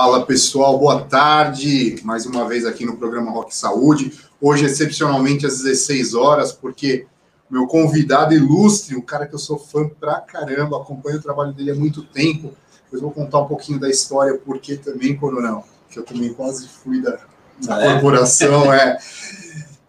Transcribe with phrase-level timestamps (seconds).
[0.00, 1.96] Fala pessoal, boa tarde.
[2.04, 4.12] Mais uma vez aqui no programa Rock Saúde.
[4.40, 7.04] Hoje, excepcionalmente, às 16 horas, porque
[7.50, 11.72] meu convidado ilustre, um cara que eu sou fã pra caramba, acompanho o trabalho dele
[11.72, 12.54] há muito tempo.
[12.92, 17.02] Eu vou contar um pouquinho da história, porque também, Coronel, que eu também quase fui
[17.02, 17.18] da,
[17.60, 18.78] da ah, corporação, é.
[18.94, 18.98] é.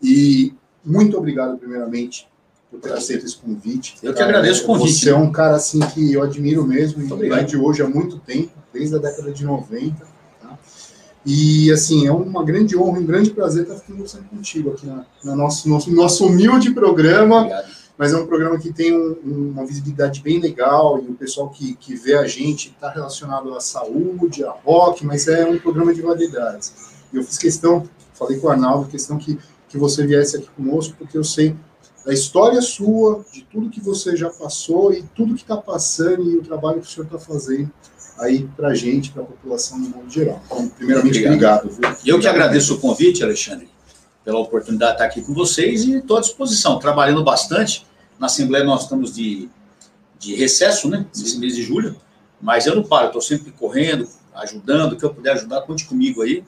[0.01, 2.27] E muito obrigado, primeiramente,
[2.71, 3.95] por ter aceito esse convite.
[4.01, 5.01] Eu que agradeço o convite.
[5.01, 8.58] Você é um cara assim que eu admiro mesmo, e de hoje há muito tempo,
[8.73, 10.05] desde a década de 90.
[10.41, 10.57] Tá?
[11.25, 15.35] E assim, é uma grande honra, um grande prazer estar conversando contigo aqui na, na
[15.35, 17.39] nosso, nosso, nosso humilde programa.
[17.39, 17.79] Obrigado.
[17.99, 21.75] Mas é um programa que tem um, uma visibilidade bem legal e o pessoal que,
[21.75, 26.01] que vê a gente está relacionado à saúde, a rock, mas é um programa de
[26.01, 26.73] validades.
[27.11, 30.95] E eu fiz questão, falei com o Arnaldo, questão que, que você viesse aqui conosco,
[30.97, 31.53] porque eu sei
[32.05, 36.37] da história sua, de tudo que você já passou e tudo que está passando e
[36.37, 37.69] o trabalho que o senhor está fazendo
[38.19, 40.41] aí para a gente, para a população no mundo geral.
[40.45, 41.69] Então, primeiramente, obrigado.
[41.69, 43.69] obrigado Eu que agradeço o convite, Alexandre,
[44.23, 47.85] pela oportunidade de estar aqui com vocês e estou à disposição, trabalhando bastante.
[48.19, 49.49] Na Assembleia nós estamos de,
[50.19, 51.95] de recesso, né, nesse mês de julho,
[52.41, 56.21] mas eu não paro, estou sempre correndo, ajudando, o que eu puder ajudar, conte comigo
[56.21, 56.43] aí.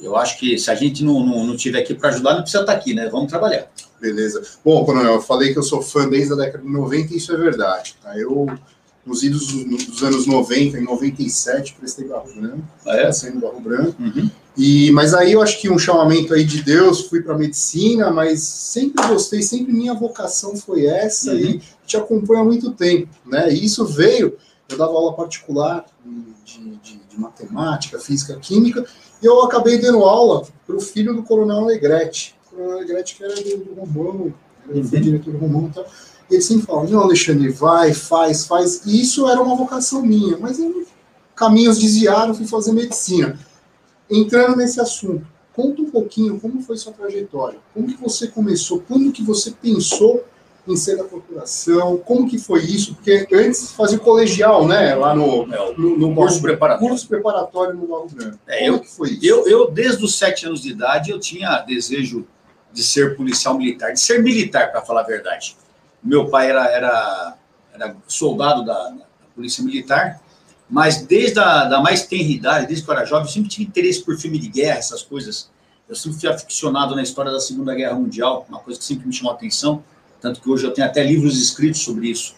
[0.00, 2.62] Eu acho que se a gente não, não, não tiver aqui para ajudar, não precisa
[2.62, 3.08] estar aqui, né?
[3.08, 3.70] Vamos trabalhar.
[4.00, 4.42] Beleza.
[4.64, 7.32] Bom, Coronel, eu falei que eu sou fã desde a década de 90 e isso
[7.32, 7.96] é verdade.
[8.02, 8.18] Tá?
[8.18, 8.46] Eu,
[9.04, 13.12] nos idos dos anos 90, em 97, prestei Barro Branco, ah, é?
[13.12, 14.00] sendo Barro Branco.
[14.00, 14.30] Uhum.
[14.56, 18.42] E, mas aí eu acho que um chamamento aí de Deus, fui para medicina, mas
[18.42, 21.38] sempre gostei, sempre minha vocação foi essa uhum.
[21.38, 23.52] e te acompanho há muito tempo, né?
[23.52, 24.36] E isso veio,
[24.68, 25.86] eu dava aula particular
[26.44, 28.84] de, de, de matemática, física, química,
[29.22, 33.34] e eu acabei dando aula para o filho do Coronel Alegrete a Gretchen, que era
[33.34, 34.34] do, do Romão,
[34.68, 34.84] uhum.
[34.84, 35.86] foi diretor do Romão e tal.
[36.32, 38.86] E ele sempre fala, não, Alexandre, vai, faz, faz.
[38.86, 40.86] E isso era uma vocação minha, mas eu,
[41.36, 43.38] caminhos desviaram, fui fazer medicina.
[44.10, 49.12] Entrando nesse assunto, conta um pouquinho como foi sua trajetória, como que você começou, quando
[49.12, 50.24] que você pensou
[50.66, 52.94] em ser da corporação, como que foi isso?
[52.94, 54.94] Porque antes fazia colegial, né?
[54.94, 56.88] Lá no, é, no, no curso preparatório.
[56.88, 58.38] Curso preparatório no Barro Branco.
[58.46, 59.26] É, como eu, que foi isso?
[59.26, 62.26] Eu, eu, desde os sete anos de idade, eu tinha desejo
[62.72, 65.56] de ser policial militar, de ser militar, para falar a verdade.
[66.02, 67.36] Meu pai era, era,
[67.74, 70.20] era soldado da, da, Polícia Militar,
[70.68, 73.64] mas desde a da mais tenra idade, desde que eu era jovem, eu sempre tive
[73.64, 75.50] interesse por filme de guerra, essas coisas.
[75.88, 79.12] Eu sempre fui aficionado na história da Segunda Guerra Mundial, uma coisa que sempre me
[79.12, 79.82] chamou a atenção,
[80.20, 82.34] tanto que hoje eu tenho até livros escritos sobre isso.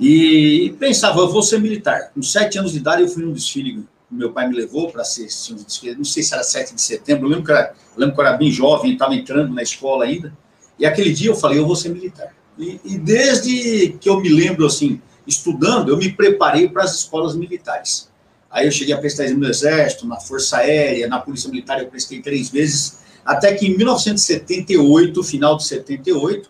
[0.00, 2.10] E pensava, eu vou ser militar.
[2.14, 5.26] Com sete anos de idade, eu fui num desfile meu pai me levou para ser,
[5.96, 8.26] não sei se era 7 de setembro, eu lembro que, era, eu lembro que eu
[8.26, 10.32] era bem jovem, estava entrando na escola ainda,
[10.78, 12.34] e aquele dia eu falei, eu vou ser militar.
[12.58, 17.34] E, e desde que eu me lembro, assim, estudando, eu me preparei para as escolas
[17.34, 18.08] militares.
[18.50, 21.88] Aí eu cheguei a prestar exame no Exército, na Força Aérea, na Polícia Militar eu
[21.88, 26.48] prestei três vezes, até que em 1978, final de 78,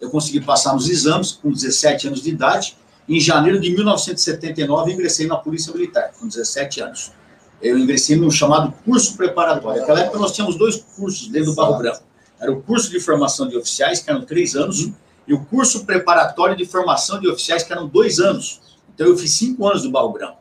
[0.00, 2.76] eu consegui passar nos exames com 17 anos de idade,
[3.08, 7.12] em janeiro de 1979, ingressei na Polícia Militar, com 17 anos.
[7.60, 9.80] Eu ingressei no chamado curso preparatório.
[9.80, 12.02] Naquela época, nós tínhamos dois cursos dentro do Barro Branco.
[12.40, 14.90] Era o curso de formação de oficiais, que eram três anos,
[15.26, 18.60] e o curso preparatório de formação de oficiais, que eram dois anos.
[18.94, 20.38] Então, eu fiz cinco anos do Branco.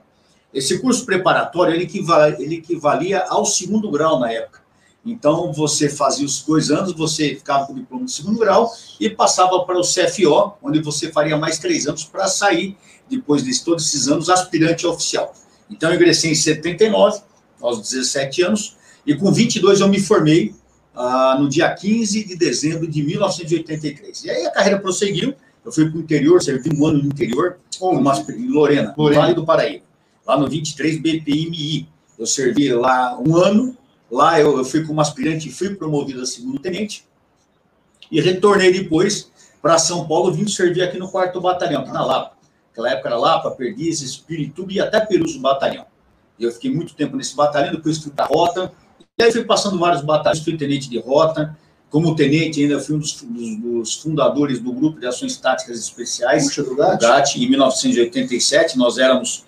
[0.53, 4.61] Esse curso preparatório, ele equivalia, equivalia ao segundo grau na época.
[5.05, 9.09] Então, você fazia os dois anos, você ficava com o diploma de segundo grau e
[9.09, 12.77] passava para o CFO, onde você faria mais três anos para sair,
[13.09, 15.33] depois de todos esses anos, aspirante oficial.
[15.69, 17.21] Então, eu ingressei em 79,
[17.61, 18.75] aos 17 anos,
[19.05, 20.53] e com 22 eu me formei
[20.95, 24.25] ah, no dia 15 de dezembro de 1983.
[24.25, 25.33] E aí a carreira prosseguiu,
[25.63, 29.45] eu fui para o interior, servi um ano no interior, em Lorena, no Vale do
[29.45, 29.83] Paraíba,
[30.25, 31.87] lá no 23 BPMI.
[32.17, 33.75] Eu servi lá um ano,
[34.11, 37.07] Lá eu, eu fui como aspirante e fui promovido a segundo tenente.
[38.11, 42.35] E retornei depois para São Paulo, vim servir aqui no quarto batalhão, aqui na Lapa.
[42.69, 45.85] Naquela época era Lapa, Perdizes, Pirituba e até Perus batalhão.
[46.37, 48.73] E eu fiquei muito tempo nesse batalhão, depois fui para a rota.
[49.19, 51.55] E aí fui passando vários batalhões, fui tenente de rota.
[51.91, 56.45] Como tenente, ainda fui um dos, dos, dos fundadores do Grupo de Ações Táticas Especiais,
[56.45, 57.01] Puxa do GAT.
[57.01, 58.77] GAT, em 1987.
[58.77, 59.45] Nós éramos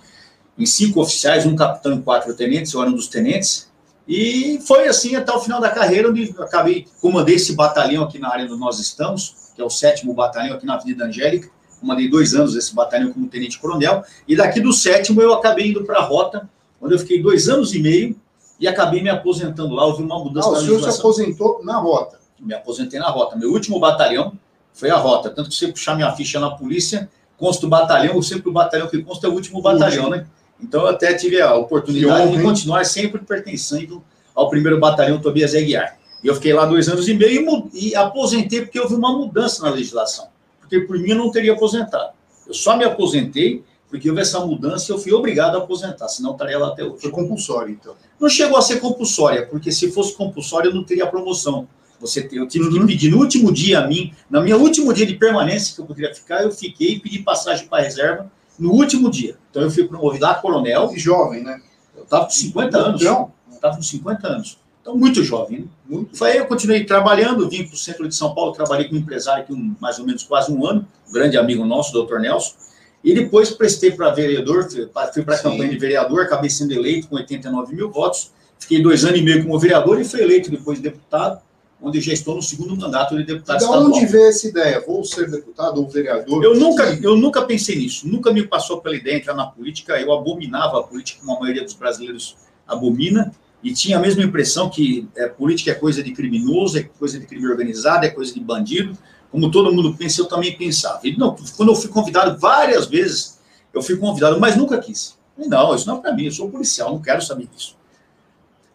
[0.58, 3.72] em cinco oficiais, um capitão e quatro tenentes, eu era um dos tenentes.
[4.08, 8.30] E foi assim até o final da carreira, onde acabei, comandei esse batalhão aqui na
[8.30, 11.50] área onde nós estamos, que é o sétimo batalhão aqui na Avenida Angélica.
[11.80, 14.04] Comandei dois anos esse batalhão como tenente-coronel.
[14.28, 16.48] E daqui do sétimo eu acabei indo para a rota,
[16.82, 18.22] onde eu fiquei dois anos e meio
[18.60, 19.86] e acabei me aposentando lá.
[19.86, 22.20] Houve uma mudança ah, na o senhor se aposentou na rota?
[22.40, 23.36] Me aposentei na rota.
[23.36, 24.34] Meu último batalhão
[24.74, 25.30] foi a rota.
[25.30, 28.88] Tanto que se você puxar minha ficha na polícia, consta o batalhão, sempre o batalhão
[28.88, 30.26] que consta é o último batalhão, né?
[30.60, 34.04] Então, eu até tive a oportunidade de continuar sempre pertencendo
[34.34, 35.98] ao primeiro batalhão Tobias Aguiar.
[36.24, 39.62] E eu fiquei lá dois anos e meio e, e aposentei porque houve uma mudança
[39.64, 40.28] na legislação.
[40.62, 42.14] Porque por mim eu não teria aposentado.
[42.48, 43.64] Eu só me aposentei
[43.94, 47.00] porque houve essa mudança e eu fui obrigado a aposentar, senão estaria lá até hoje.
[47.00, 47.94] Foi compulsório, então?
[48.20, 51.68] Não chegou a ser compulsória, porque se fosse compulsória eu não teria promoção.
[52.02, 52.80] Você, eu tive uhum.
[52.80, 55.86] que pedir no último dia a mim, na minha último dia de permanência que eu
[55.86, 59.38] poderia ficar, eu fiquei e pedi passagem para reserva no último dia.
[59.52, 60.92] Então eu fui promovido a coronel.
[60.92, 61.62] E jovem, né?
[61.96, 63.00] Eu estava com 50 anos.
[63.00, 63.32] Então?
[63.52, 64.58] Estava com 50 anos.
[64.82, 65.60] Então, muito jovem.
[65.60, 65.66] Né?
[65.88, 66.18] Muito.
[66.18, 68.98] Foi aí eu continuei trabalhando, vim para o centro de São Paulo, trabalhei com um
[68.98, 72.56] empresário aqui um, mais ou menos quase um ano, um grande amigo nosso, doutor Nelson.
[73.04, 74.70] E depois prestei para vereador,
[75.14, 78.32] fui para a campanha de vereador, acabei sendo eleito com 89 mil votos.
[78.58, 81.42] Fiquei dois anos e meio como vereador e fui eleito depois deputado,
[81.82, 83.88] onde já estou no segundo mandato de deputado de estadual.
[83.88, 84.82] onde veio essa ideia?
[84.88, 86.42] Vou ser deputado ou vereador?
[86.42, 88.08] Eu nunca, eu nunca pensei nisso.
[88.08, 90.00] Nunca me passou pela ideia de entrar na política.
[90.00, 93.34] Eu abominava a política, como a maioria dos brasileiros abomina
[93.64, 97.26] e tinha a mesma impressão que é, política é coisa de criminoso, é coisa de
[97.26, 98.98] crime organizado, é coisa de bandido.
[99.34, 101.02] Como todo mundo pensa, eu também pensava.
[101.18, 103.40] Não, quando eu fui convidado várias vezes,
[103.74, 105.18] eu fui convidado, mas nunca quis.
[105.36, 107.76] Não, isso não é para mim, eu sou policial, não quero saber disso.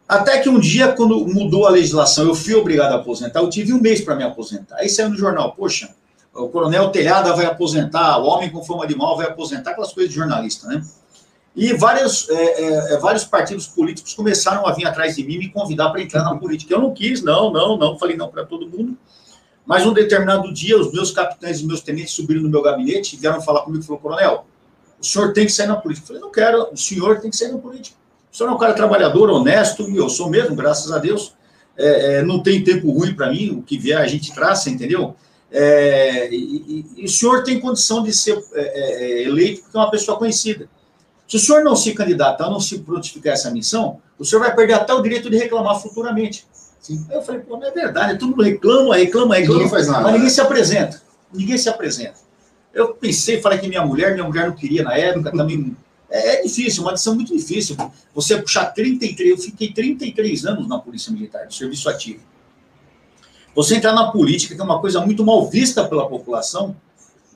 [0.08, 3.72] Até que um dia, quando mudou a legislação, eu fui obrigado a aposentar, eu tive
[3.72, 4.78] um mês para me aposentar.
[4.78, 5.94] Aí saiu no jornal, poxa,
[6.34, 10.10] o coronel Telhada vai aposentar, o homem com fama de mal vai aposentar, aquelas coisas
[10.10, 10.84] de jornalista, né?
[11.54, 15.50] E vários, é, é, é, vários partidos políticos começaram a vir atrás de mim me
[15.50, 16.74] convidar para entrar na política.
[16.74, 18.98] Eu não quis, não, não, não, falei não para todo mundo.
[19.68, 23.18] Mas um determinado dia, os meus capitães e meus tenentes subiram no meu gabinete e
[23.18, 24.46] vieram falar comigo e falaram, coronel,
[24.98, 26.04] o senhor tem que sair na política.
[26.04, 27.94] Eu falei, não quero, o senhor tem que sair na política.
[28.32, 31.34] O senhor é um cara trabalhador, honesto, e eu sou mesmo, graças a Deus.
[31.76, 35.14] É, é, não tem tempo ruim para mim, o que vier a gente traça, entendeu?
[35.52, 36.36] É, e,
[36.96, 40.66] e, e, o senhor tem condição de ser é, eleito porque é uma pessoa conhecida.
[41.28, 44.72] Se o senhor não se candidatar, não se prontificar essa missão, o senhor vai perder
[44.72, 46.46] até o direito de reclamar futuramente.
[46.88, 47.04] Sim.
[47.10, 50.04] Aí eu falei, pô, não é verdade, todo mundo reclama, reclama, reclama, ninguém faz nada,
[50.04, 51.02] mas ninguém se apresenta.
[51.30, 52.14] Ninguém se apresenta.
[52.72, 55.76] Eu pensei, falei que minha mulher, minha mulher não queria na época, também.
[56.10, 57.76] É, é difícil, uma decisão muito difícil.
[58.14, 62.20] Você puxar 33, eu fiquei 33 anos na Polícia Militar, no serviço ativo.
[63.54, 66.74] Você entrar na política, que é uma coisa muito mal vista pela população,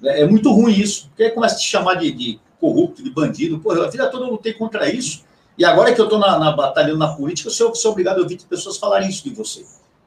[0.02, 1.08] é, é muito ruim isso.
[1.08, 3.58] Porque aí começa a te chamar de, de corrupto, de bandido.
[3.58, 5.24] Pô, a vida toda eu lutei contra isso.
[5.56, 8.22] E agora que eu estou na, na batalha, na política, eu sou, sou obrigado a
[8.22, 9.64] ouvir pessoas falarem isso de você.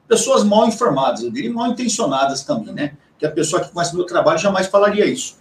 [0.08, 2.96] Pessoas mal informadas, eu diria mal intencionadas também, né?
[3.18, 5.38] Que a pessoa que conhece meu trabalho jamais falaria isso.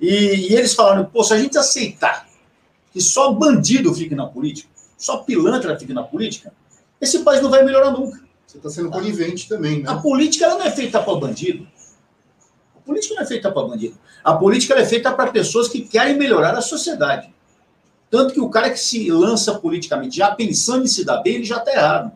[0.00, 2.26] E, e eles falaram, pô, se a gente aceitar
[2.92, 6.52] que só bandido fique na política, só pilantra fique na política,
[7.00, 8.20] esse país não vai melhorar nunca.
[8.46, 9.90] Você está sendo conivente também, né?
[9.90, 11.66] A política ela não é feita para bandido
[12.86, 13.98] política não é feita para bandido.
[14.22, 17.28] A política é feita para pessoas que querem melhorar a sociedade.
[18.10, 21.44] Tanto que o cara que se lança politicamente já pensando em se dar bem, ele
[21.44, 22.12] já está errado.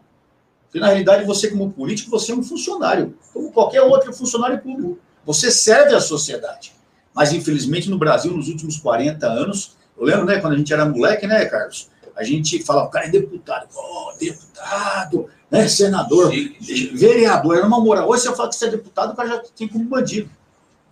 [0.65, 4.99] Porque, na realidade, você, como político, você é um funcionário, como qualquer outro funcionário público.
[5.27, 6.73] Você serve à sociedade.
[7.13, 10.85] Mas, infelizmente, no Brasil, nos últimos 40 anos, eu lembro, né, quando a gente era
[10.85, 11.89] moleque, né, Carlos?
[12.17, 13.67] A gente falava, o cara é deputado.
[13.75, 16.95] Oh, deputado, né, senador, sim.
[16.95, 18.09] vereador, era uma moral.
[18.09, 20.31] Hoje você fala que você é deputado, o cara já tem como bandido.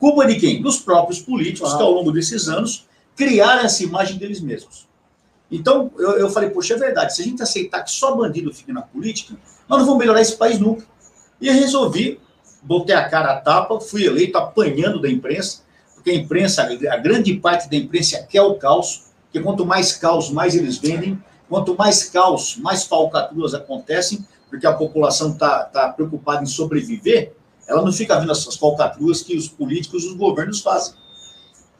[0.00, 0.60] Culpa de quem?
[0.60, 1.76] Dos próprios políticos ah.
[1.76, 4.87] que, ao longo desses anos, criaram essa imagem deles mesmos.
[5.50, 8.72] Então, eu, eu falei, poxa, é verdade, se a gente aceitar que só bandido fique
[8.72, 9.34] na política,
[9.68, 10.84] nós não vamos melhorar esse país nunca.
[11.40, 12.20] E resolvi,
[12.62, 15.62] botei a cara a tapa, fui eleito apanhando da imprensa,
[15.94, 20.30] porque a imprensa, a grande parte da imprensa quer o caos, porque quanto mais caos,
[20.30, 26.42] mais eles vendem, quanto mais caos, mais falcatruas acontecem, porque a população está tá preocupada
[26.42, 27.32] em sobreviver,
[27.66, 30.94] ela não fica vendo essas falcatruas que os políticos os governos fazem.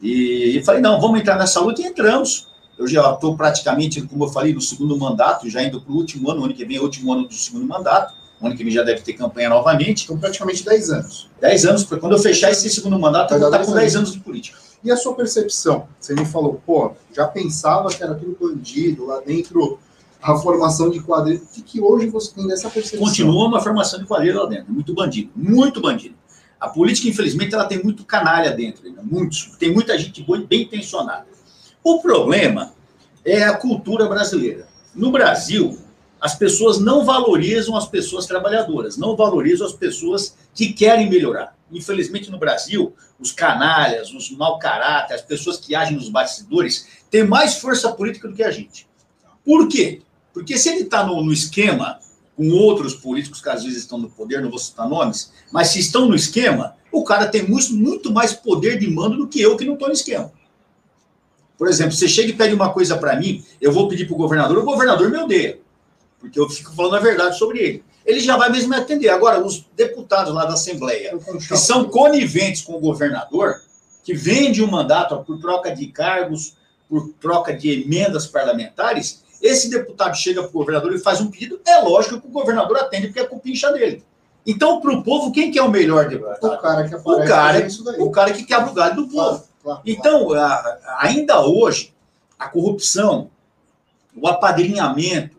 [0.01, 2.47] E, e falei, não, vamos entrar nessa luta e entramos.
[2.79, 6.31] Eu já estou praticamente, como eu falei, no segundo mandato, já indo para o último
[6.31, 8.13] ano, o ano que vem é o último ano do segundo mandato.
[8.39, 10.05] O ano que vem já deve ter campanha novamente.
[10.05, 11.29] Então, praticamente 10 anos.
[11.41, 14.13] 10 anos, porque quando eu fechar esse segundo mandato, eu vou estar com 10 anos
[14.13, 14.57] de política.
[14.81, 15.89] E a sua percepção?
[15.99, 19.77] Você me falou, pô, já pensava que era tudo bandido, lá dentro
[20.21, 21.41] a formação de quadrilha.
[21.57, 23.05] O que hoje você tem dessa percepção?
[23.05, 26.15] Continua uma formação de quadrilha lá dentro, muito bandido, muito bandido.
[26.57, 30.63] A política, infelizmente, ela tem muito canalha dentro, ainda, muitos, tem muita gente boa, bem
[30.63, 31.25] intencionada.
[31.83, 32.73] O problema
[33.23, 34.67] é a cultura brasileira.
[34.93, 35.79] No Brasil,
[36.19, 41.55] as pessoas não valorizam as pessoas trabalhadoras, não valorizam as pessoas que querem melhorar.
[41.71, 47.23] Infelizmente, no Brasil, os canalhas, os mau caráter, as pessoas que agem nos bastidores, têm
[47.23, 48.87] mais força política do que a gente.
[49.45, 50.01] Por quê?
[50.33, 51.99] Porque se ele está no, no, esquema
[52.35, 55.79] com outros políticos que às vezes estão no poder, não vou citar nomes, mas se
[55.79, 59.57] estão no esquema, o cara tem muito, muito mais poder de mando do que eu
[59.57, 60.31] que não estou no esquema.
[61.59, 64.17] Por exemplo, você chega e pede uma coisa para mim, eu vou pedir para o
[64.17, 65.59] governador, o governador me odeia,
[66.17, 67.83] porque eu fico falando a verdade sobre ele.
[68.05, 69.09] Ele já vai mesmo me atender.
[69.09, 73.61] Agora, os deputados lá da Assembleia, que são coniventes com o governador,
[74.05, 76.55] que vende o um mandato por troca de cargos,
[76.87, 81.59] por troca de emendas parlamentares, esse deputado chega para o governador e faz um pedido,
[81.67, 84.01] é lógico que o governador atende, porque é cupincha dele.
[84.47, 86.53] Então, para o povo, quem que é o melhor deputado?
[86.53, 88.01] O cara que aparece o cara, daí.
[88.01, 89.48] O cara que quebra o galho do povo.
[89.85, 90.77] Então, claro.
[90.99, 91.93] ainda hoje,
[92.37, 93.29] a corrupção,
[94.15, 95.37] o apadrinhamento,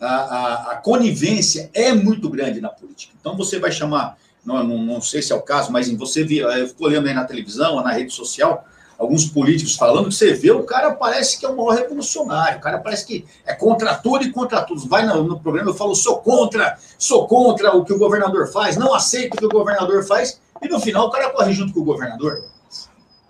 [0.00, 3.14] a, a, a, conivência é muito grande na política.
[3.20, 6.48] Então, você vai chamar, não, não, não sei se é o caso, mas você viu,
[6.50, 8.64] eu fico olhando aí na televisão, na rede social,
[9.00, 12.60] alguns políticos falando que você vê, o cara parece que é o maior revolucionário, o
[12.60, 14.86] cara parece que é contra tudo e contra tudo.
[14.86, 18.76] Vai no, no programa, eu falo, sou contra, sou contra o que o governador faz,
[18.76, 21.80] não aceito o que o governador faz, e no final o cara corre junto com
[21.80, 22.44] o governador.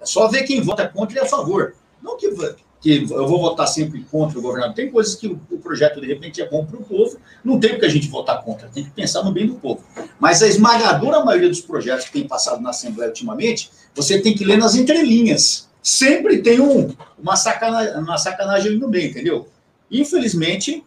[0.00, 1.74] É só ver quem vota contra e a favor.
[2.02, 2.30] Não que,
[2.80, 4.74] que eu vou votar sempre contra o governador.
[4.74, 7.70] Tem coisas que o, o projeto, de repente, é bom para o povo, não tem
[7.70, 9.84] porque a gente votar contra, tem que pensar no bem do povo.
[10.18, 14.44] Mas a esmagadora maioria dos projetos que tem passado na Assembleia ultimamente você tem que
[14.44, 15.68] ler nas entrelinhas.
[15.82, 19.48] Sempre tem um, uma, sacanagem, uma sacanagem no meio, entendeu?
[19.90, 20.84] Infelizmente,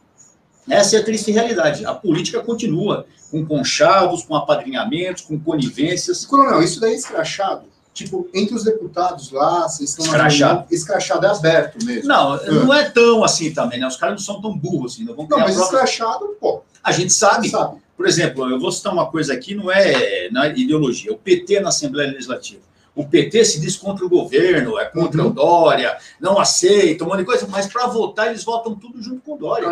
[0.69, 1.85] essa é a triste realidade.
[1.85, 6.25] A política continua com conchavos, com apadrinhamentos, com conivências.
[6.25, 7.72] Coronel, isso daí é escrachado?
[7.93, 10.05] Tipo, entre os deputados lá, vocês estão...
[10.05, 10.65] Escrachado.
[10.71, 12.07] escrachado é aberto mesmo.
[12.07, 12.51] Não, é.
[12.51, 13.85] não é tão assim também, né?
[13.85, 15.03] Os caras não são tão burros assim.
[15.03, 15.83] Não, vão não mas própria...
[15.83, 16.63] escrachado, pô.
[16.83, 17.49] A gente sabe.
[17.49, 17.77] sabe.
[17.95, 21.13] Por exemplo, eu vou citar uma coisa aqui, não é, não é ideologia.
[21.13, 22.61] O PT na Assembleia Legislativa
[22.95, 25.29] o PT se diz contra o governo, é contra uhum.
[25.29, 29.21] o Dória, não aceita, um monte de coisa, mas para votar eles votam tudo junto
[29.21, 29.67] com o Dória.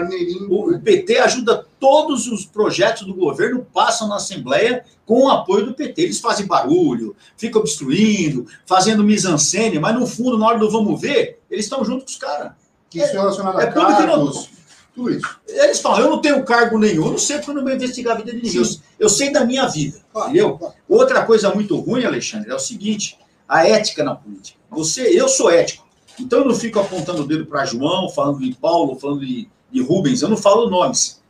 [0.49, 5.65] O, o, PT ajuda todos os projetos do governo, passam na Assembleia com o apoio
[5.67, 6.01] do PT.
[6.01, 11.39] Eles fazem barulho, ficam obstruindo, fazendo mise-en-scène, mas no fundo, na hora do vamos ver,
[11.49, 12.53] eles estão junto com os caras.
[12.93, 14.49] Isso é, relacionado a é cargos,
[14.93, 15.39] tudo isso.
[15.47, 18.15] Eles falam, eu não tenho cargo nenhum, eu não sei porque eu não vou investigar
[18.15, 18.61] a vida de ninguém.
[18.61, 18.67] Eu,
[18.99, 20.57] eu, sei da minha vida, claro, entendeu?
[20.57, 20.73] Claro.
[20.87, 23.17] Outra coisa muito ruim, Alexandre, é o seguinte,
[23.47, 24.59] a ética na política.
[24.69, 25.87] Você, eu sou ético,
[26.19, 29.81] então eu não fico apontando o dedo para João, falando de Paulo, falando de, de
[29.81, 31.21] Rubens, eu não falo nomes.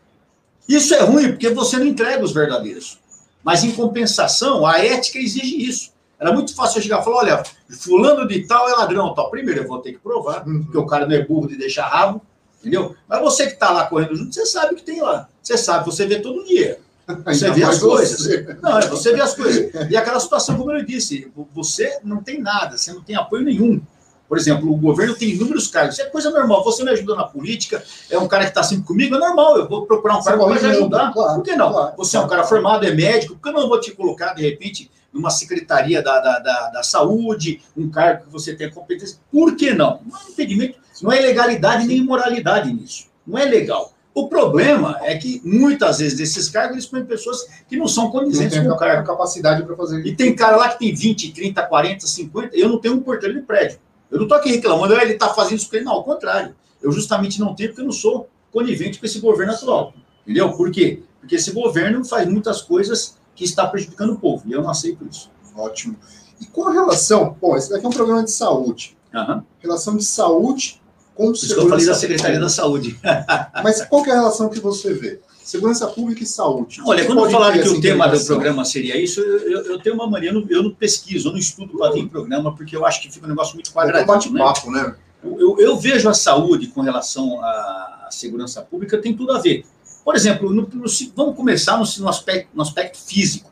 [0.68, 3.00] Isso é ruim, porque você não entrega os verdadeiros.
[3.44, 5.92] Mas, em compensação, a ética exige isso.
[6.20, 7.44] Era muito fácil eu chegar e falar, olha,
[7.80, 9.32] fulano de tal é ladrão, tal.
[9.32, 10.64] Primeiro eu vou ter que provar, uhum.
[10.64, 12.22] porque o cara não é burro de deixar rabo.
[12.62, 12.96] Entendeu?
[13.10, 15.28] Mas você que está lá correndo junto, você sabe o que tem lá.
[15.42, 16.80] Você sabe, você vê todo dia.
[17.26, 18.22] Você vê as coisas.
[18.22, 18.58] Você.
[18.62, 19.90] Não, é, você vê as coisas.
[19.90, 23.82] E aquela situação, como eu disse, você não tem nada, você não tem apoio nenhum.
[24.30, 25.96] Por exemplo, o governo tem inúmeros cargos.
[25.96, 26.64] Isso é coisa normal.
[26.64, 29.58] Você me ajuda na política, é um cara que está sempre comigo, é normal.
[29.58, 31.12] Eu vou procurar um cargo para te ajudar.
[31.12, 31.74] Claro, por que não?
[31.74, 33.92] Claro, você claro, é um cara formado, é médico, por que eu não vou te
[33.92, 38.72] colocar, de repente, numa secretaria da, da, da, da saúde, um cargo que você tem
[38.72, 39.18] competência?
[39.30, 40.00] Por que não?
[40.06, 43.08] Não é impedimento não é legalidade nem imoralidade nisso.
[43.26, 43.94] Não é legal.
[44.14, 48.60] O problema é que muitas vezes desses cargos eles põem pessoas que não são condizentes
[48.60, 49.08] com o cargo.
[49.08, 50.06] capacidade para fazer.
[50.06, 52.58] E tem cara lá que tem 20, 30, 40, 50.
[52.58, 53.80] Eu não tenho um porteiro de prédio.
[54.10, 55.86] Eu não estou aqui reclamando, ele está fazendo isso com ele.
[55.86, 56.54] Não, ao contrário.
[56.82, 59.94] Eu justamente não tenho porque eu não sou conivente com esse governo atual.
[60.24, 60.52] Entendeu?
[60.54, 61.04] Por quê?
[61.22, 64.44] Porque esse governo faz muitas coisas que está prejudicando o povo.
[64.46, 65.32] E eu não aceito isso.
[65.56, 65.96] Ótimo.
[66.42, 68.98] E com relação, bom, esse daqui é um programa de saúde.
[69.14, 69.42] Uhum.
[69.60, 70.81] Relação de saúde
[71.16, 73.00] com Isso eu falei da Secretaria da Saúde.
[73.64, 75.20] Mas qual é a relação que você vê?
[75.44, 76.82] Segurança pública e saúde.
[76.86, 80.30] Olha, quando falaram que o tema do programa seria isso, eu, eu tenho uma mania,
[80.30, 83.12] eu não, eu não pesquiso, eu não estudo para em programa, porque eu acho que
[83.12, 84.00] fica um negócio muito quadrado.
[84.00, 84.84] É um bate-papo, né?
[84.84, 84.96] né?
[85.24, 89.66] Eu, eu, vejo a saúde com relação à segurança pública, tem tudo a ver.
[90.04, 93.52] Por exemplo, no, no, vamos começar no, no, aspecto, no aspecto físico.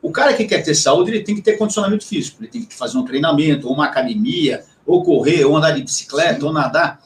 [0.00, 2.74] O cara que quer ter saúde, ele tem que ter condicionamento físico, ele tem que
[2.74, 6.46] fazer um treinamento, ou uma academia, ou correr, ou andar de bicicleta, Sim.
[6.46, 7.00] ou nadar.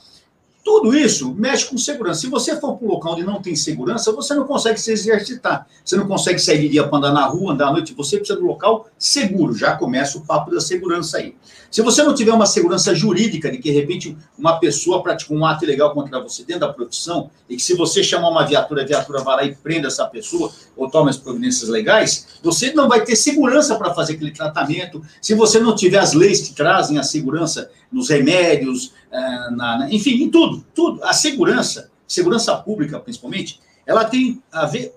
[0.65, 2.21] Tudo isso mexe com segurança.
[2.21, 5.67] Se você for para um local onde não tem segurança, você não consegue se exercitar.
[5.85, 7.93] Você não consegue sair de dia para andar na rua, andar à noite.
[7.95, 9.55] Você precisa de um local seguro.
[9.55, 11.35] Já começa o papo da segurança aí.
[11.69, 15.47] Se você não tiver uma segurança jurídica de que, de repente, uma pessoa praticou um
[15.47, 18.87] ato ilegal contra você dentro da profissão, e que se você chamar uma viatura, a
[18.87, 23.03] viatura vai lá e prenda essa pessoa, ou toma as providências legais, você não vai
[23.03, 25.03] ter segurança para fazer aquele tratamento.
[25.21, 30.23] Se você não tiver as leis que trazem a segurança nos remédios, eh, na, enfim,
[30.23, 31.05] em tudo, tudo.
[31.05, 34.95] A segurança, segurança pública principalmente, ela tem a ver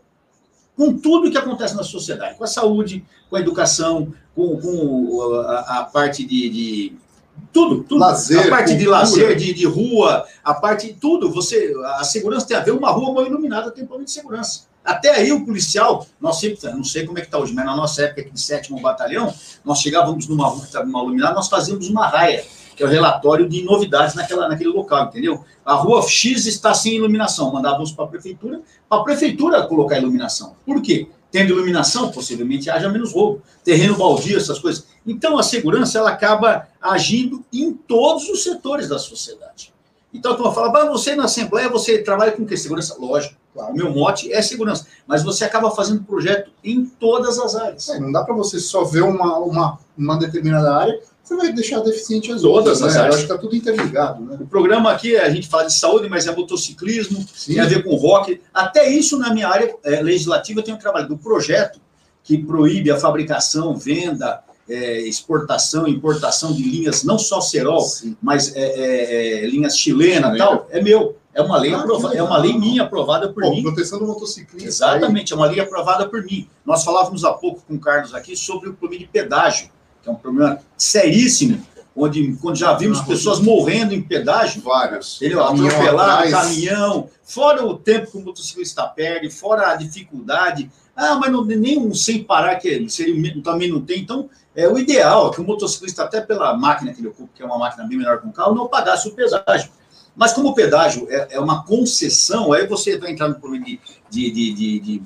[0.76, 5.80] com tudo que acontece na sociedade, com a saúde, com a educação, com, com a,
[5.80, 6.94] a, parte de, de
[7.52, 8.00] tudo, tudo.
[8.00, 8.80] Lazer, a parte cultura.
[8.80, 11.30] de lazer, de, de rua, a parte tudo.
[11.32, 14.66] Você, a segurança tem a ver uma rua mal iluminada, tem problema de segurança.
[14.84, 17.76] Até aí o policial, nós sempre, não sei como é que está hoje, mas na
[17.76, 21.48] nossa época aqui de sétimo batalhão, nós chegávamos numa rua que estava mal iluminada, nós
[21.48, 22.46] fazíamos uma raia
[22.76, 25.44] que é o relatório de novidades naquela, naquele local, entendeu?
[25.64, 30.56] A rua X está sem iluminação, mandávamos para a prefeitura, para a prefeitura colocar iluminação.
[30.66, 31.08] Por quê?
[31.32, 34.86] Tendo iluminação, possivelmente haja menos roubo, terreno baldio, essas coisas.
[35.06, 39.74] Então, a segurança ela acaba agindo em todos os setores da sociedade.
[40.14, 42.56] Então, a turma fala, você na Assembleia, você trabalha com o quê?
[42.56, 42.96] Segurança?
[42.98, 43.36] Lógico.
[43.54, 43.72] Claro.
[43.72, 44.86] O meu mote é segurança.
[45.08, 47.88] Mas você acaba fazendo projeto em todas as áreas.
[47.90, 51.80] É, não dá para você só ver uma, uma, uma determinada área, você vai deixar
[51.80, 52.82] deficiente as todas outras.
[52.84, 53.00] As né?
[53.00, 53.16] áreas.
[53.16, 54.24] Eu acho que está tudo interligado.
[54.24, 54.38] Né?
[54.40, 57.54] O programa aqui, a gente fala de saúde, mas é motociclismo, Sim.
[57.54, 58.40] tem a ver com rock.
[58.54, 61.82] Até isso, na minha área é, legislativa, eu tenho trabalho do projeto
[62.24, 68.16] que proíbe a fabricação, venda, é, exportação, importação de linhas, não só cerol, Sim.
[68.22, 71.18] mas é, é, é linhas chilenas e tal, é meu.
[71.34, 73.62] É uma lei ah, aprovada, é uma lei minha aprovada por Pô, mim.
[73.62, 74.66] Proteção do motociclista.
[74.66, 75.38] Exatamente, aí.
[75.38, 76.48] é uma lei aprovada por mim.
[76.66, 79.70] Nós falávamos há pouco com o Carlos aqui sobre o problema de pedágio,
[80.06, 81.60] que é um problema seríssimo,
[81.96, 84.62] onde quando já vimos pessoas morrendo em pedágio.
[84.62, 85.20] Vários.
[85.20, 90.70] Ele atropelado, caminhão, fora o tempo que o motociclista perde, fora a dificuldade.
[90.96, 94.00] Ah, mas não, nem um sem parar que seria, também não tem.
[94.00, 97.42] Então, é, o ideal é que o motociclista, até pela máquina que ele ocupa, que
[97.42, 99.70] é uma máquina bem menor que um carro, não pagasse o pedágio.
[100.16, 103.80] Mas como o pedágio é, é uma concessão, aí você vai entrar no problema de,
[104.10, 105.04] de, de, de,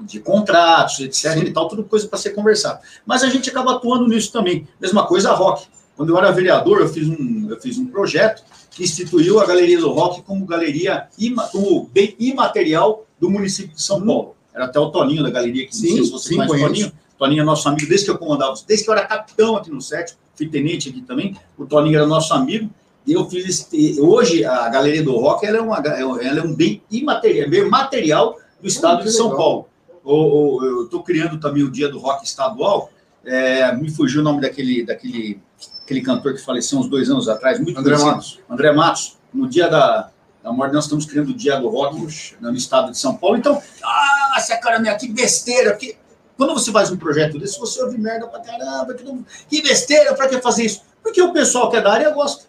[0.00, 1.32] de, contratos, etc.
[1.32, 1.40] Sim.
[1.40, 2.80] e tal, tudo coisa para ser conversado.
[3.06, 4.66] Mas a gente acaba atuando nisso também.
[4.80, 5.66] Mesma coisa a Rock.
[5.96, 9.80] Quando eu era vereador, eu fiz um, eu fiz um projeto que instituiu a Galeria
[9.80, 11.08] do Rock como galeria,
[11.50, 14.06] como bem imaterial do município de São hum.
[14.06, 14.36] Paulo.
[14.54, 16.66] Era até o Toninho da galeria, que sim, não sei se você sim, conhece o
[16.66, 16.92] Toninho.
[17.18, 19.82] Toninho é nosso amigo desde que eu comandava, desde que eu era capitão aqui no
[19.82, 22.70] SET, fui tenente aqui também, o Toninho era nosso amigo,
[23.04, 26.82] e eu fiz, hoje a Galeria do Rock, ela é, uma, ela é um bem
[26.90, 29.66] imaterial, bem material do estado de São Paulo.
[30.08, 32.90] Eu estou criando também o Dia do Rock Estadual,
[33.24, 35.40] é, me fugiu o nome daquele, daquele
[35.88, 38.12] aquele cantor que faleceu uns dois anos atrás, muito André conhecido.
[38.12, 38.40] Matos.
[38.48, 39.18] André Matos.
[39.32, 40.10] No dia da,
[40.42, 42.36] da morte, nós estamos criando o Dia do Rock Puxa.
[42.40, 43.36] no estado de São Paulo.
[43.36, 45.96] Então, ah, essa cara minha, que besteira, que
[46.36, 49.24] quando você faz um projeto desse, você ouve merda pra caramba, que, não...
[49.48, 50.82] que besteira, pra que fazer isso?
[51.02, 52.46] Porque o pessoal que é da área gosta.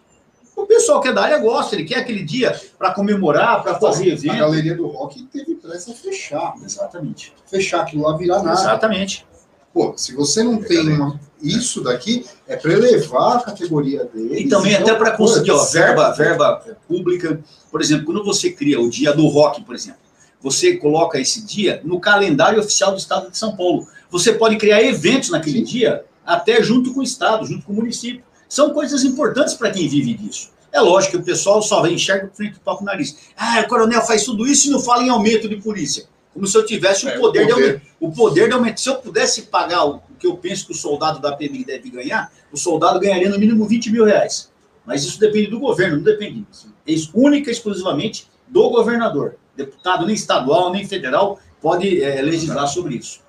[0.54, 4.08] O pessoal que é da área gosta, ele quer aquele dia para comemorar, para fazer
[4.08, 4.34] evento.
[4.34, 6.54] A galeria do rock teve pressa fechar.
[6.64, 7.32] Exatamente.
[7.46, 8.60] Fechar aquilo lá virar nada.
[8.60, 9.26] Exatamente.
[9.72, 14.40] Pô, se você não tem uma, isso daqui, é para elevar a categoria dele.
[14.40, 16.56] E também até para conseguir, ó, verba, verba
[16.88, 17.40] pública.
[17.70, 20.00] Por exemplo, quando você cria o dia do rock, por exemplo,
[20.40, 23.86] você coloca esse dia no calendário oficial do Estado de São Paulo.
[24.10, 25.64] Você pode criar eventos naquele Sim.
[25.64, 28.24] dia, até junto com o Estado, junto com o município.
[28.48, 30.50] São coisas importantes para quem vive disso.
[30.72, 33.30] É lógico que o pessoal só vem enxerga frente do palco nariz.
[33.36, 36.06] Ah, o coronel faz tudo isso e não fala em aumento de polícia.
[36.32, 37.78] Como se eu tivesse é, o, poder o, poder.
[37.78, 38.80] De, o poder de aumento.
[38.80, 41.90] Se eu pudesse pagar o, o que eu penso que o soldado da PMI deve
[41.90, 44.50] ganhar, o soldado ganharia no mínimo 20 mil reais.
[44.86, 46.46] Mas isso depende do governo, não depende.
[46.86, 52.96] É única e exclusivamente do governador deputado nem estadual, nem federal pode é, legislar sobre
[52.96, 53.22] isso.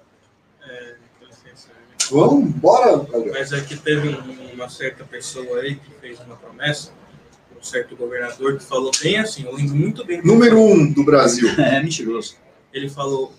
[0.64, 0.96] É,
[2.10, 3.06] Vamos, bora.
[3.32, 4.10] Mas aqui teve
[4.54, 6.92] uma certa pessoa aí que fez uma promessa,
[7.62, 10.22] um certo governador que falou bem assim, eu lembro muito bem.
[10.24, 11.48] Número um do Brasil.
[11.58, 12.36] é mentiroso.
[12.74, 13.34] Ele falou: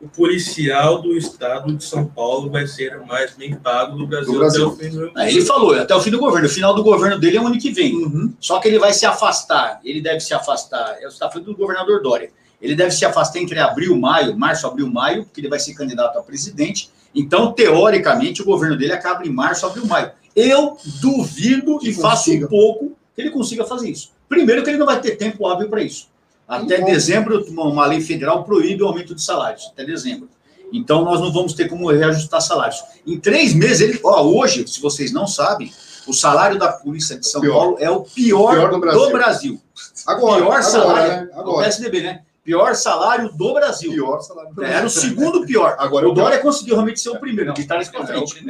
[0.00, 4.32] o policial do estado de São Paulo vai ser o mais bem pago do Brasil,
[4.32, 4.68] do Brasil.
[4.68, 6.46] até o fim do Ele falou, até o fim do governo.
[6.46, 7.94] O final do governo dele é o ano que vem.
[7.94, 8.32] Uhum.
[8.40, 9.78] Só que ele vai se afastar.
[9.84, 10.96] Ele deve se afastar.
[11.02, 12.30] Eu estava falando do governador Dória.
[12.62, 15.74] Ele deve se afastar entre abril e maio, março, abril, maio, porque ele vai ser
[15.74, 16.90] candidato a presidente.
[17.14, 20.12] Então, teoricamente, o governo dele acaba em março, abril, maio.
[20.36, 24.10] Eu duvido que e faço um pouco que ele consiga fazer isso.
[24.28, 26.08] Primeiro, que ele não vai ter tempo hábil para isso.
[26.46, 30.28] Até dezembro, uma lei federal proíbe o aumento de salários, até dezembro.
[30.72, 32.82] Então, nós não vamos ter como reajustar salários.
[33.06, 35.72] Em três meses, ele, ó, hoje, se vocês não sabem,
[36.06, 37.54] o salário da Polícia de São pior.
[37.54, 39.00] Paulo é o pior, pior do, Brasil.
[39.00, 39.60] do, Brasil.
[40.06, 41.28] Agora, pior agora, salário né?
[41.32, 41.44] agora.
[41.44, 42.22] do PSDB, né?
[42.42, 43.92] Pior salário do Brasil.
[43.92, 44.76] Pior salário do Brasil.
[44.76, 45.76] Era o segundo pior.
[45.78, 48.44] Agora, o Dória conseguiu realmente ser o primeiro, que está nesse frente.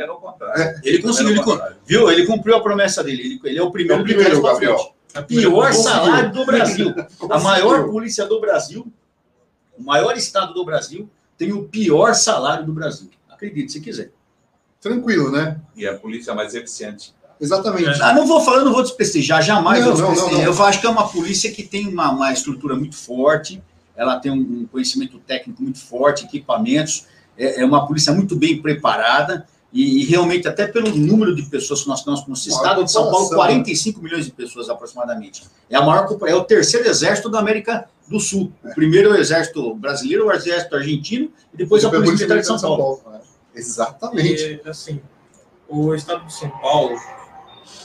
[0.57, 0.81] É.
[0.85, 2.11] Ele conseguiu, ele, viu?
[2.11, 3.22] Ele cumpriu a promessa dele.
[3.22, 4.79] Ele, ele é o primeiro, é o primeiro Gabriel.
[4.79, 5.00] Frente.
[5.12, 6.94] A pior salário do Brasil.
[7.29, 8.87] A maior polícia do Brasil,
[9.76, 13.11] o maior estado do Brasil, tem o pior salário do Brasil.
[13.29, 14.12] Acredite se quiser.
[14.81, 15.61] Tranquilo, né?
[15.74, 17.12] E a polícia mais eficiente.
[17.40, 18.00] Exatamente.
[18.03, 20.33] Ah, não vou falar, não vou desprestigiar, jamais não, vou desprestigiar.
[20.33, 23.62] Não, não, Eu acho que é uma polícia que tem uma, uma estrutura muito forte,
[24.00, 29.46] ela tem um conhecimento técnico muito forte, equipamentos, é, é uma polícia muito bem preparada
[29.70, 33.10] e, e, realmente, até pelo número de pessoas que nós temos no estado de São
[33.10, 35.44] Paulo, 45 milhões de pessoas aproximadamente.
[35.68, 38.50] É, a maior, é o terceiro exército da América do Sul.
[38.64, 42.38] O primeiro é o exército brasileiro, o exército argentino, e depois, e a Polícia Militar
[42.38, 42.96] de São, Paulo.
[42.96, 43.20] Paulo.
[43.54, 44.60] Exatamente.
[44.64, 45.00] E, assim,
[45.68, 46.98] o estado de São Paulo,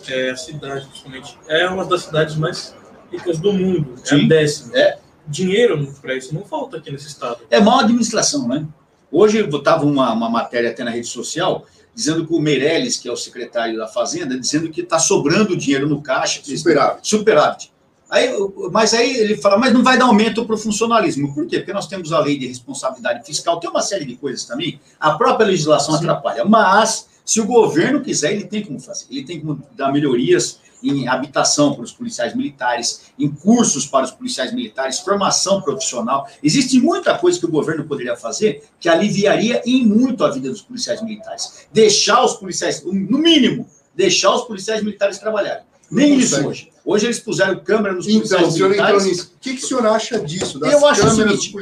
[0.07, 2.73] é, a cidade, principalmente, é uma das cidades mais
[3.11, 3.95] ricas do mundo.
[4.03, 4.21] Sim.
[4.21, 4.77] É a décima.
[4.77, 5.04] É.
[5.27, 7.39] Dinheiro para isso não falta aqui nesse estado.
[7.49, 8.65] É mal administração, né?
[9.11, 13.07] Hoje eu estava uma, uma matéria até na rede social dizendo que o Meirelles, que
[13.07, 16.41] é o secretário da Fazenda, dizendo que está sobrando dinheiro no caixa.
[16.43, 17.07] Superávit.
[17.07, 17.71] Superávit.
[18.09, 18.29] Aí,
[18.71, 21.33] mas aí ele fala, mas não vai dar aumento para o funcionalismo.
[21.33, 21.59] Por quê?
[21.59, 24.79] Porque nós temos a lei de responsabilidade fiscal, tem uma série de coisas também.
[24.99, 26.01] A própria legislação Sim.
[26.01, 26.45] atrapalha.
[26.45, 29.05] Mas, se o governo quiser, ele tem como fazer.
[29.09, 34.11] Ele tem como dar melhorias em habitação para os policiais militares, em cursos para os
[34.11, 36.29] policiais militares, formação profissional.
[36.43, 40.61] Existe muita coisa que o governo poderia fazer que aliviaria em muito a vida dos
[40.61, 41.65] policiais militares.
[41.73, 45.63] Deixar os policiais, no mínimo, deixar os policiais militares trabalharem.
[45.89, 46.71] Nem isso hoje.
[46.83, 49.05] Hoje eles puseram câmera nos então, policiais militares.
[49.05, 50.59] Então, o que, que o senhor acha disso?
[50.63, 51.55] Eu acho o seguinte,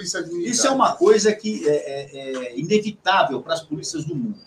[0.49, 4.37] isso é uma coisa que é, é, é inevitável para as polícias do mundo.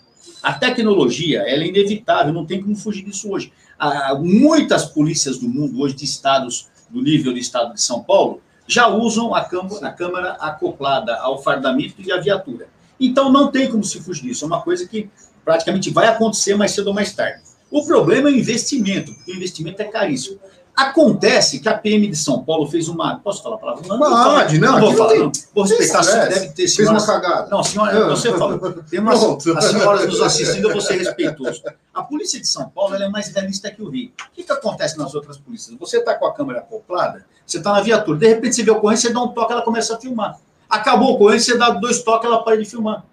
[0.41, 3.51] A tecnologia ela é inevitável, não tem como fugir disso hoje.
[3.77, 8.41] Há muitas polícias do mundo hoje, de estados do nível do estado de São Paulo,
[8.67, 12.67] já usam a câmara, a câmara acoplada ao fardamento e à viatura.
[12.99, 14.43] Então não tem como se fugir disso.
[14.43, 15.09] É uma coisa que
[15.43, 17.41] praticamente vai acontecer mais cedo ou mais tarde.
[17.69, 20.39] O problema é o investimento, porque o investimento é caríssimo.
[20.77, 23.17] Acontece que a PM de São Paulo fez uma.
[23.17, 23.87] Posso falar a palavra?
[23.87, 25.15] Não, Pode, não, não, vou falar.
[25.15, 25.31] Não.
[25.51, 27.03] Vou respeitar, se deve ter senhoras.
[27.03, 27.49] Fez uma cagada.
[27.49, 28.59] Não, senhora, você fala.
[28.87, 31.63] Tem umas, as senhoras nos assistindo, eu vou ser respeitoso.
[31.91, 34.11] A polícia de São Paulo é mais realista que o Rio.
[34.29, 35.75] O que, que acontece nas outras polícias?
[35.79, 38.73] Você está com a câmera acoplada, você está na viatura, de repente você vê a
[38.73, 40.37] ocorrência, você dá um toque, ela começa a filmar.
[40.69, 43.03] Acabou a ocorrência, você dá dois toques, ela para de filmar.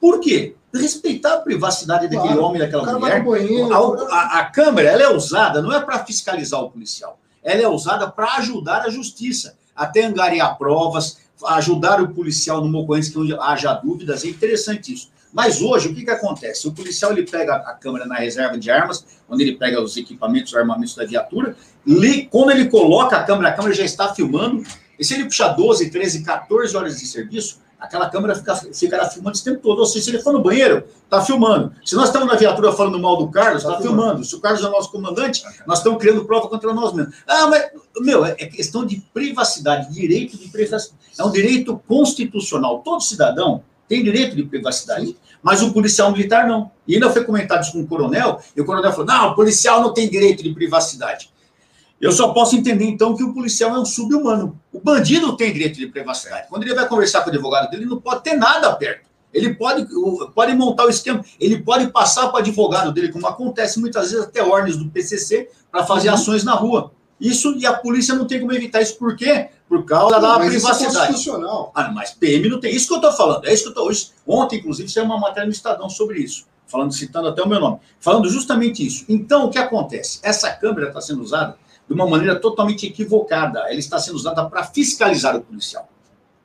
[0.00, 0.56] Por quê?
[0.74, 3.24] Respeitar a privacidade daquele claro, homem, daquela mulher.
[3.72, 7.68] A, a, a, câmera ela é usada não é para fiscalizar o policial, ela é
[7.68, 13.72] usada para ajudar a justiça, até angariar provas, ajudar o policial numa ocorrência que haja
[13.74, 14.24] dúvidas.
[14.24, 15.14] É interessante isso.
[15.32, 16.68] Mas hoje, o que, que acontece?
[16.68, 20.52] O policial ele pega a câmera na reserva de armas, onde ele pega os equipamentos,
[20.52, 24.62] os armamentos da viatura, li, quando ele coloca a câmera, a câmera já está filmando,
[24.96, 29.36] e se ele puxar 12, 13, 14 horas de serviço, aquela câmera fica, ficará filmando
[29.36, 29.78] esse tempo todo.
[29.78, 31.72] Ou seja, se ele for no banheiro, está filmando.
[31.84, 34.02] Se nós estamos na viatura falando mal do Carlos, está tá filmando.
[34.02, 34.24] filmando.
[34.24, 37.14] Se o Carlos é nosso comandante, nós estamos criando prova contra nós mesmos.
[37.26, 37.70] Ah, mas,
[38.00, 40.98] meu, é questão de privacidade, direito de privacidade.
[41.18, 42.80] É um direito constitucional.
[42.80, 45.16] Todo cidadão tem direito de privacidade.
[45.42, 46.70] Mas o policial militar não.
[46.88, 49.82] E ainda foi comentado isso com o coronel, e o coronel falou: não, o policial
[49.82, 51.30] não tem direito de privacidade.
[52.00, 54.58] Eu só posso entender, então, que o policial é um sub-humano.
[54.72, 56.48] O bandido tem direito de privacidade.
[56.48, 59.08] Quando ele vai conversar com o advogado dele, ele não pode ter nada perto.
[59.32, 59.86] Ele pode,
[60.32, 64.26] pode montar o esquema, ele pode passar para o advogado dele, como acontece muitas vezes
[64.26, 66.14] até ordens do PCC, para fazer uhum.
[66.14, 66.92] ações na rua.
[67.20, 68.96] Isso, e a polícia não tem como evitar isso.
[68.96, 69.48] Por quê?
[69.68, 70.88] Por causa da mas privacidade.
[70.88, 71.72] Isso é constitucional.
[71.74, 72.74] Ah, mas PM não tem.
[72.74, 73.46] Isso que eu estou falando.
[73.46, 74.10] É isso que eu estou hoje.
[74.26, 76.46] Ontem, inclusive, saiu uma matéria no Estadão sobre isso.
[76.66, 77.78] Falando, citando até o meu nome.
[77.98, 79.04] Falando justamente isso.
[79.08, 80.20] Então, o que acontece?
[80.22, 81.56] Essa câmera está sendo usada
[81.88, 83.60] de uma maneira totalmente equivocada.
[83.60, 85.88] Ela está sendo usada para fiscalizar o policial.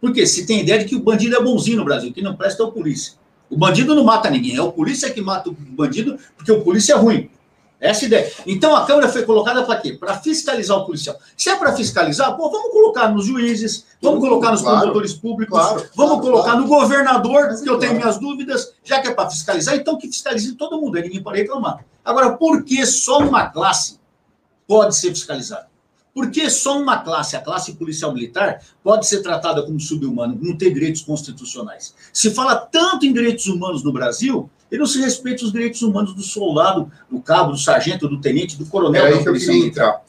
[0.02, 2.64] Porque se tem ideia de que o bandido é bonzinho no Brasil, que não presta
[2.64, 3.14] é o polícia.
[3.50, 6.94] O bandido não mata ninguém, é o polícia que mata o bandido, porque o polícia
[6.94, 7.30] é ruim.
[7.80, 8.32] Essa é ideia.
[8.46, 9.94] Então a Câmara foi colocada para quê?
[9.94, 11.18] Para fiscalizar o policial.
[11.38, 15.58] Se é para fiscalizar, pô, vamos colocar nos juízes, vamos colocar nos claro, promotores públicos,
[15.58, 19.30] claro, vamos claro, colocar no governador, que eu tenho minhas dúvidas, já que é para
[19.30, 21.86] fiscalizar, então que fiscalize todo mundo, aí ninguém pode reclamar.
[22.04, 23.99] Agora, por que só uma classe
[24.70, 25.66] pode ser fiscalizado.
[26.14, 30.72] Porque só uma classe, a classe policial militar, pode ser tratada como sub-humano, não ter
[30.72, 31.96] direitos constitucionais.
[32.14, 36.14] Se fala tanto em direitos humanos no Brasil, e não se respeita os direitos humanos
[36.14, 39.08] do soldado, do cabo, do sargento, do tenente, do coronel.
[39.08, 40.04] É aí que eu queria entrar.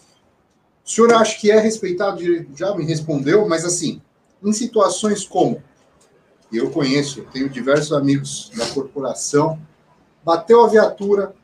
[0.85, 2.21] O senhor acha que é respeitado,
[2.55, 4.03] já me respondeu, mas assim,
[4.45, 5.63] em situações como,
[6.53, 9.59] eu conheço, tenho diversos amigos da corporação,
[10.23, 11.35] bateu a viatura,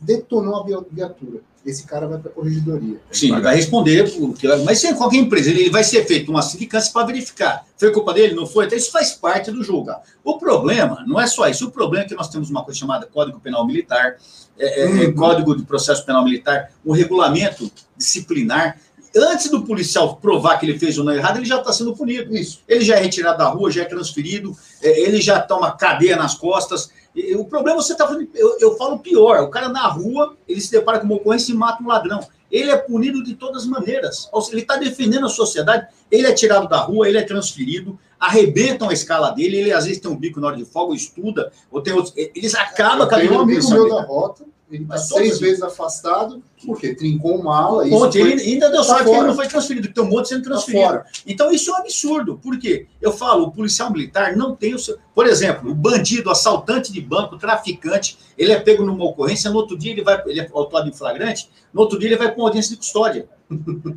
[0.00, 3.00] detonou a viatura esse cara vai para a corregedoria.
[3.10, 6.92] Sim, ele vai responder, porque, mas se qualquer empresa, ele vai ser feito uma sindicância
[6.92, 7.66] para verificar.
[7.76, 8.34] Foi culpa dele?
[8.34, 8.66] Não foi?
[8.66, 9.90] Então, isso faz parte do jogo.
[10.22, 11.66] O problema não é só isso.
[11.66, 14.16] O problema é que nós temos uma coisa chamada Código Penal Militar,
[14.58, 15.14] é, é, é uhum.
[15.14, 18.78] Código de Processo Penal Militar, o regulamento disciplinar.
[19.14, 22.36] Antes do policial provar que ele fez ou não errado, ele já está sendo punido.
[22.36, 22.60] Isso.
[22.68, 26.34] Ele já é retirado da rua, já é transferido, é, ele já toma cadeia nas
[26.34, 26.90] costas.
[27.38, 30.70] O problema você está falando, eu, eu, falo pior, o cara na rua, ele se
[30.70, 32.20] depara com uma ocorrência e mata um ladrão.
[32.50, 34.28] Ele é punido de todas as maneiras.
[34.50, 38.92] Ele está defendendo a sociedade, ele é tirado da rua, ele é transferido, arrebentam a
[38.92, 41.92] escala dele, ele às vezes tem um bico na hora de folga, estuda, ou tem
[41.92, 45.62] outros, eles acabam com a vida um amigo meu da rota, ele está seis vezes
[45.62, 47.84] afastado, porque trincou uma ala.
[47.84, 50.28] Um monte, ele ainda deu tá sorte que ele não foi transferido, tem um monte
[50.28, 50.92] sendo tá transferido.
[50.92, 52.36] Tá então isso é um absurdo.
[52.36, 52.86] Por quê?
[53.00, 54.98] Eu falo, o policial militar não tem o seu.
[55.14, 59.78] Por exemplo, o bandido, assaltante de banco, traficante, ele é pego numa ocorrência, no outro
[59.78, 62.48] dia ele vai, ele é autuado em flagrante, no outro dia ele vai para uma
[62.48, 63.28] audiência de custódia.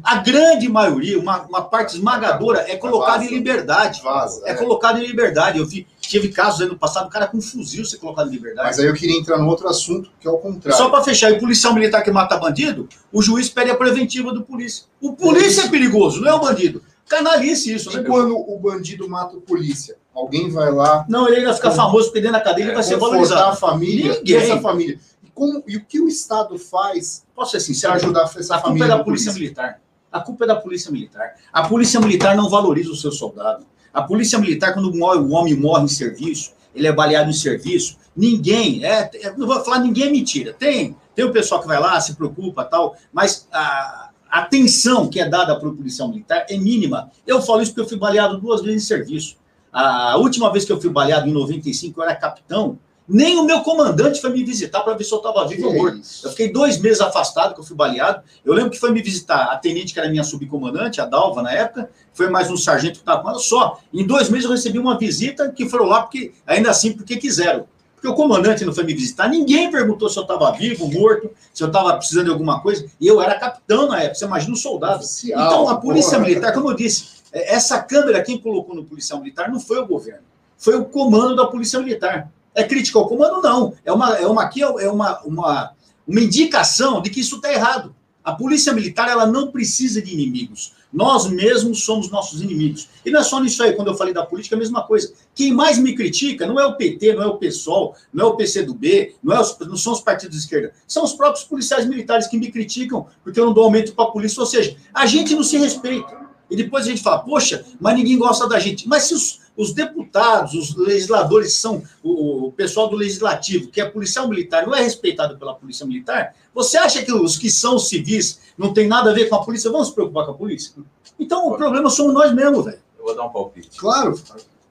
[0.04, 4.02] A grande maioria, uma, uma parte esmagadora, é colocada em liberdade.
[4.04, 5.58] Vaza, é, é colocada em liberdade.
[5.58, 8.68] Eu vi, tive casos no passado, o cara com um fuzil ser colocado em liberdade.
[8.68, 10.78] Mas aí eu queria entrar no outro assunto, que é o contrário.
[10.78, 14.44] Só para fechar, o policial militar que mata bandido, o juiz pede a preventiva do
[14.44, 14.86] polícia.
[15.02, 16.84] O polícia é, é perigoso, não é o bandido.
[17.08, 18.02] Canalice isso, né?
[18.02, 19.98] E quando o bandido mata o polícia?
[20.14, 21.06] Alguém vai lá.
[21.10, 23.52] Não, ele vai ficar famoso porque dentro da cadeia ele vai ser valorizado.
[23.52, 24.38] a família, Ninguém.
[24.38, 25.00] essa família.
[25.40, 28.84] E, como, e o que o Estado faz Posso ser sincero, ajudar essa a culpa
[28.84, 29.80] é da polícia, militar.
[30.12, 31.36] A culpa é da polícia militar.
[31.54, 33.66] A polícia militar não valoriza o seu soldado.
[33.94, 38.84] A polícia militar, quando o homem morre em serviço, ele é baleado em serviço, ninguém,
[38.84, 40.52] é, é, não vou falar ninguém é mentira.
[40.54, 45.20] Tem, tem o pessoal que vai lá, se preocupa tal, mas a, a atenção que
[45.20, 47.10] é dada para o policial militar é mínima.
[47.26, 49.38] Eu falo isso porque eu fui baleado duas vezes em serviço.
[49.72, 52.78] A última vez que eu fui baleado, em 95, eu era capitão,
[53.10, 56.00] nem o meu comandante foi me visitar para ver se eu estava vivo ou morto.
[56.24, 58.22] Eu fiquei dois meses afastado, que eu fui baleado.
[58.46, 61.52] Eu lembro que foi me visitar a tenente, que era minha subcomandante, a Dalva, na
[61.52, 61.90] época.
[62.14, 63.40] Foi mais um sargento que estava com ela.
[63.40, 63.80] Só.
[63.92, 67.66] Em dois meses eu recebi uma visita que foram lá, porque ainda assim, porque quiseram.
[67.96, 69.28] Porque o comandante não foi me visitar.
[69.28, 72.86] Ninguém perguntou se eu estava vivo, morto, se eu estava precisando de alguma coisa.
[73.02, 74.16] E eu era capitão na época.
[74.16, 75.00] Você imagina um soldado.
[75.00, 76.30] Oficial, então, a polícia porra.
[76.30, 79.88] militar, como eu disse, é, essa câmera, quem colocou no policial militar não foi o
[79.88, 80.24] governo.
[80.58, 82.32] Foi o comando da polícia militar.
[82.54, 83.42] É crítica ao comando?
[83.42, 83.74] Não.
[83.86, 85.72] É uma, é uma, aqui é uma, uma,
[86.08, 87.96] uma indicação de que isso está errado.
[88.24, 90.74] A polícia militar ela não precisa de inimigos.
[90.92, 92.90] Nós mesmos somos nossos inimigos.
[93.06, 95.14] E não é só nisso aí, quando eu falei da política, é a mesma coisa.
[95.34, 98.36] Quem mais me critica não é o PT, não é o PSOL, não é o
[98.36, 100.74] PCdoB, não, é os, não são os partidos de esquerda.
[100.88, 104.12] São os próprios policiais militares que me criticam porque eu não dou aumento para a
[104.12, 104.40] polícia.
[104.42, 106.20] Ou seja, a gente não se respeita.
[106.50, 108.88] E depois a gente fala, poxa, mas ninguém gosta da gente.
[108.88, 114.26] Mas se os, os deputados, os legisladores são o, pessoal do legislativo, que é policial
[114.30, 118.74] militar, não é respeitado pela polícia militar, você acha que os que são civis não
[118.74, 119.70] tem nada a ver com a polícia?
[119.70, 120.74] Vamos se preocupar com a polícia?
[121.20, 122.80] Então o problema somos nós mesmos, velho.
[122.98, 123.78] Eu vou dar um palpite.
[123.78, 124.18] Claro.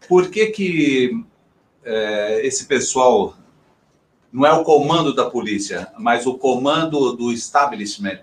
[0.08, 1.22] Por que que
[1.84, 3.36] é, esse pessoal
[4.32, 8.20] não é o comando da polícia, mas o comando do establishment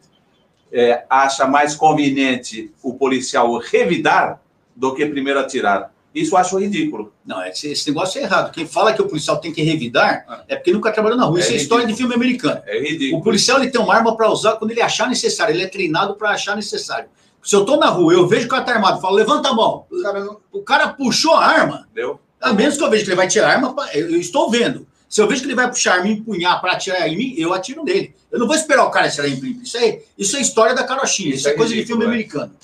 [0.72, 4.42] é, acha mais conveniente o policial revidar
[4.76, 5.94] do que primeiro atirar.
[6.16, 7.14] Isso eu acho ridículo.
[7.26, 8.52] Não, esse, esse, negócio é errado.
[8.54, 10.46] Quem fala que o policial tem que revidar ah.
[10.48, 11.40] é porque nunca trabalhou na rua.
[11.40, 12.62] É Isso é história de filme americano.
[12.66, 13.20] É ridículo.
[13.20, 15.54] O policial ele tem uma arma para usar quando ele achar necessário.
[15.54, 17.10] Ele é treinado para achar necessário.
[17.44, 19.54] Se eu estou na rua, eu vejo que o cara está armado, falo, levanta a
[19.54, 19.86] mão.
[19.92, 21.88] O cara, o cara puxou a arma.
[21.94, 22.20] Deu.
[22.42, 24.88] A menos que eu veja que ele vai tirar a arma, eu estou vendo.
[25.08, 27.84] Se eu vejo que ele vai puxar me empunhar para atirar em mim, eu atiro
[27.84, 28.16] nele.
[28.32, 29.60] Eu não vou esperar o cara atirar em mim.
[29.64, 32.06] Isso é, isso é história da carochinha, isso, isso é, é coisa ridículo, de filme
[32.06, 32.08] é.
[32.08, 32.56] americano.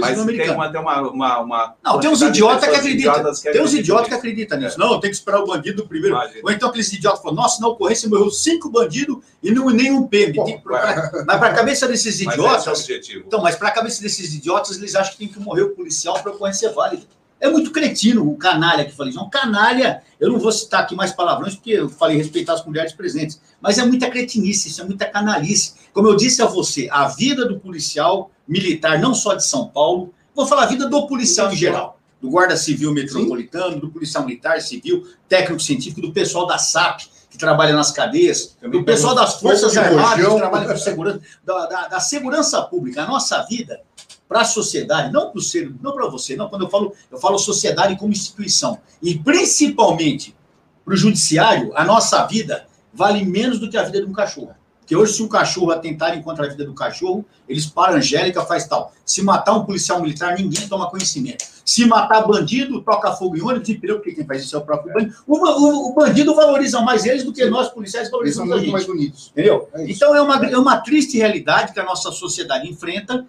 [0.00, 3.34] Coisa Mas tem uma, tem uma, uma, uma Não, tem uns idiotas que acreditam.
[3.52, 4.76] Tem uns idiotas que acreditam nisso.
[4.76, 4.84] É.
[4.84, 6.16] Não, tem que esperar o bandido primeiro.
[6.16, 6.40] Imagina.
[6.42, 10.34] Ou então aqueles idiotas falam, nossa, na ocorrência morreu cinco bandidos e não, nenhum PM.
[10.34, 12.66] Pô, pra, mas para a cabeça desses idiotas.
[12.66, 15.62] Mas é então, mas para a cabeça desses idiotas, eles acham que tem que morrer
[15.62, 17.02] o policial para a ocorrência válida.
[17.40, 19.16] É muito cretino o canalha que falei.
[19.16, 22.92] Um canalha, eu não vou citar aqui mais palavrões, porque eu falei respeitar as mulheres
[22.92, 23.40] presentes.
[23.60, 25.74] Mas é muita cretinice, isso é muita canalice.
[25.92, 30.12] Como eu disse a você, a vida do policial militar, não só de São Paulo,
[30.34, 32.00] vou falar a vida do policial em geral.
[32.20, 33.78] Do guarda civil metropolitano, Sim.
[33.78, 38.82] do policial militar civil, técnico científico, do pessoal da SAP, que trabalha nas cadeias, do
[38.82, 43.04] pessoal das Forças Armadas, que trabalha com segurança, da, da, da segurança pública.
[43.04, 43.80] A nossa vida
[44.28, 46.48] para a sociedade, não para o ser, não para você, não.
[46.48, 50.36] Quando eu falo, eu falo sociedade como instituição e principalmente
[50.84, 54.54] para o judiciário, a nossa vida vale menos do que a vida de um cachorro.
[54.90, 58.66] Porque hoje, se um cachorro atentar contra a vida do cachorro, eles param, Angélica faz
[58.66, 58.92] tal.
[59.06, 61.44] Se matar um policial militar, ninguém toma conhecimento.
[61.64, 64.62] Se matar bandido, toca fogo em ônibus e pneu, porque quem faz isso é o
[64.62, 65.14] próprio bandido.
[65.28, 68.72] O, o, o bandido valoriza mais eles do que nós, policiais, valorizamos eles são muito
[68.72, 69.30] mais bonitos.
[69.30, 69.68] Entendeu?
[69.74, 73.24] É então, é uma, é uma triste realidade que a nossa sociedade enfrenta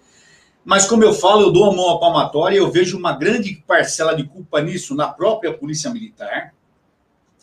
[0.64, 4.14] mas, como eu falo, eu dou a mão à palmatória, eu vejo uma grande parcela
[4.14, 6.54] de culpa nisso na própria Polícia Militar,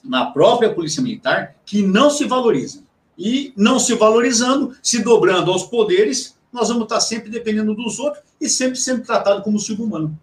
[0.02, 2.82] na própria Polícia Militar, que não se valoriza.
[3.20, 8.24] E não se valorizando, se dobrando aos poderes, nós vamos estar sempre dependendo dos outros
[8.40, 10.18] e sempre sendo tratado como subhumano.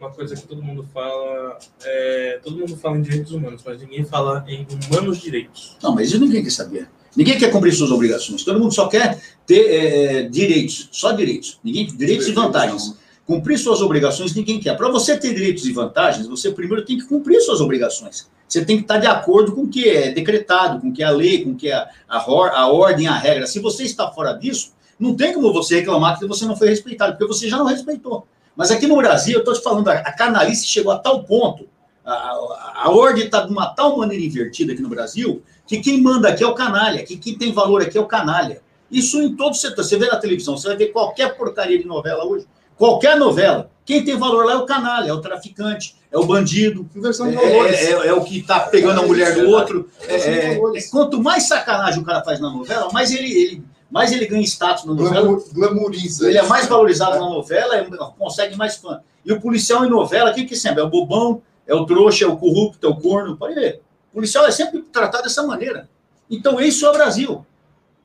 [0.00, 4.04] Uma coisa que todo mundo fala, é, todo mundo fala em direitos humanos, mas ninguém
[4.04, 5.76] fala em humanos direitos.
[5.82, 6.88] Não, mas isso ninguém quer saber.
[7.14, 8.44] Ninguém quer cumprir suas obrigações.
[8.44, 11.58] Todo mundo só quer ter é, direitos, só direitos.
[11.62, 12.96] Ninguém, direitos e vantagens.
[13.28, 14.74] Cumprir suas obrigações ninguém quer.
[14.74, 18.26] Para você ter direitos e vantagens, você primeiro tem que cumprir suas obrigações.
[18.48, 21.06] Você tem que estar de acordo com o que é decretado, com o que é
[21.06, 23.46] a lei, com o que é a, a, a ordem, a regra.
[23.46, 27.18] Se você está fora disso, não tem como você reclamar que você não foi respeitado,
[27.18, 28.26] porque você já não respeitou.
[28.56, 31.68] Mas aqui no Brasil, eu estou te falando, a, canalice chegou a tal ponto,
[32.02, 36.00] a, a, a ordem está de uma tal maneira invertida aqui no Brasil, que quem
[36.00, 38.62] manda aqui é o canalha, que quem tem valor aqui é o canalha.
[38.90, 39.84] Isso em todo setor.
[39.84, 42.46] Você vê na televisão, você vai ver qualquer porcaria de novela hoje,
[42.78, 43.70] qualquer novela.
[43.84, 47.84] Quem tem valor lá é o canalha, é o traficante, é o bandido, é, é,
[47.84, 49.90] é, é, o que está pegando a mulher do outro.
[50.06, 50.58] É, é,
[50.90, 54.84] quanto mais sacanagem o cara faz na novela, mais ele, ele, mais ele ganha status
[54.84, 55.42] na novela.
[55.52, 56.28] Glamoriza.
[56.28, 57.82] Ele é mais valorizado na novela,
[58.18, 59.00] consegue mais fã.
[59.24, 60.80] E o policial em novela, quem que sempre?
[60.80, 63.36] É o bobão, é o trouxa, é o corrupto, é o corno.
[63.36, 63.80] Pode ver.
[64.10, 65.88] O policial é sempre tratado dessa maneira.
[66.30, 67.46] Então, isso é o Brasil.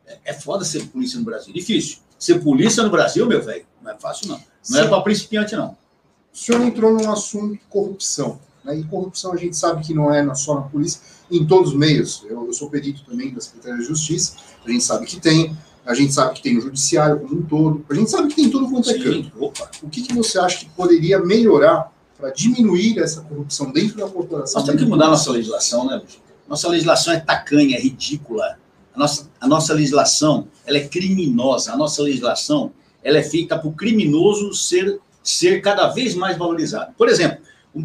[0.06, 1.54] É, é foda ser polícia no Brasil.
[1.54, 1.98] Difícil.
[2.24, 4.38] Ser polícia no Brasil, meu velho, não é fácil, não.
[4.38, 4.88] Não é Sim.
[4.88, 5.76] é para principiante, não.
[6.34, 8.40] O senhor entrou num assunto corrupção.
[8.64, 8.80] Né?
[8.80, 12.24] E corrupção a gente sabe que não é só na polícia, em todos os meios.
[12.30, 15.54] Eu, eu sou perito também da Secretaria de Justiça, a gente sabe que tem.
[15.86, 17.86] A gente sabe que tem no judiciário como um todo.
[17.90, 19.54] A gente sabe que tem tudo quanto é canto.
[19.84, 24.62] O que, que você acha que poderia melhorar para diminuir essa corrupção dentro da corporação?
[24.62, 26.02] Nós temos que mudar nossa legislação, né,
[26.48, 28.62] Nossa legislação é tacanha, é ridícula.
[28.95, 31.73] A nossa, a nossa legislação ela é criminosa.
[31.73, 32.71] A nossa legislação
[33.03, 36.93] ela é feita para o criminoso ser, ser cada vez mais valorizado.
[36.97, 37.39] Por exemplo,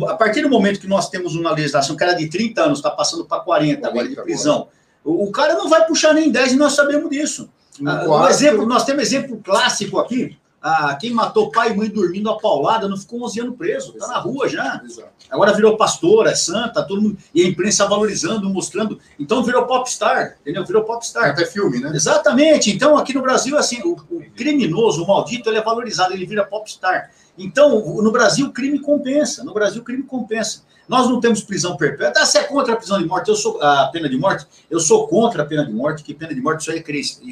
[0.06, 2.90] a partir do momento que nós temos uma legislação que era de 30 anos, está
[2.90, 4.68] passando para 40 agora de prisão,
[5.02, 7.48] o, o, cara não vai puxar nem 10 e nós sabemos disso.
[7.86, 12.28] Ah, um exemplo, nós temos exemplo clássico aqui, ah, quem matou pai e mãe dormindo
[12.28, 14.82] a paulada não ficou 11 anos preso, está na rua já.
[14.84, 15.08] Exato.
[15.30, 18.98] Agora virou pastora, é santa, todo mundo, e a imprensa valorizando, mostrando.
[19.18, 20.64] Então virou popstar, entendeu?
[20.64, 21.30] Virou popstar.
[21.30, 21.92] Até filme, né?
[21.94, 22.70] Exatamente.
[22.70, 26.44] Então aqui no Brasil, assim, o, o criminoso, o maldito, ele é valorizado, ele vira
[26.44, 27.10] popstar.
[27.38, 29.44] Então, no Brasil, o crime compensa.
[29.44, 30.62] No Brasil, o crime compensa.
[30.88, 32.22] Nós não temos prisão perpétua.
[32.22, 33.29] Ah, você é contra a prisão de morte?
[33.29, 34.46] Eu sou a pena de morte?
[34.70, 36.83] Eu sou contra a pena de morte, que pena de morte só é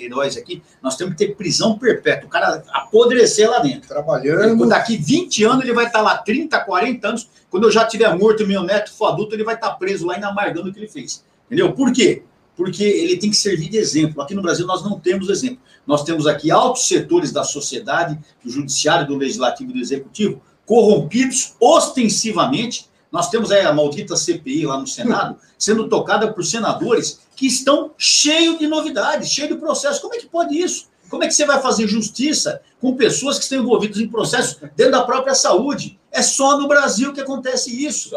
[0.04, 0.62] heróis aqui.
[0.82, 2.26] Nós temos que ter prisão perpétua.
[2.26, 3.88] O cara apodrecer lá dentro.
[3.88, 4.68] Trabalhando.
[4.68, 7.30] Daqui 20 anos, ele vai estar lá 30, 40 anos.
[7.48, 10.28] Quando eu já tiver morto meu neto for adulto, ele vai estar preso lá ainda
[10.28, 11.24] amargando o que ele fez.
[11.46, 11.72] Entendeu?
[11.72, 12.22] Por quê?
[12.56, 14.22] Porque ele tem que servir de exemplo.
[14.22, 15.58] Aqui no Brasil, nós não temos exemplo.
[15.86, 21.54] Nós temos aqui altos setores da sociedade, do judiciário, do legislativo e do executivo, corrompidos
[21.60, 27.46] ostensivamente nós temos aí a maldita CPI lá no Senado, sendo tocada por senadores que
[27.46, 30.00] estão cheios de novidades, cheios de processos.
[30.00, 30.88] Como é que pode isso?
[31.08, 34.92] Como é que você vai fazer justiça com pessoas que estão envolvidas em processos dentro
[34.92, 35.98] da própria saúde?
[36.10, 38.10] É só no Brasil que acontece isso.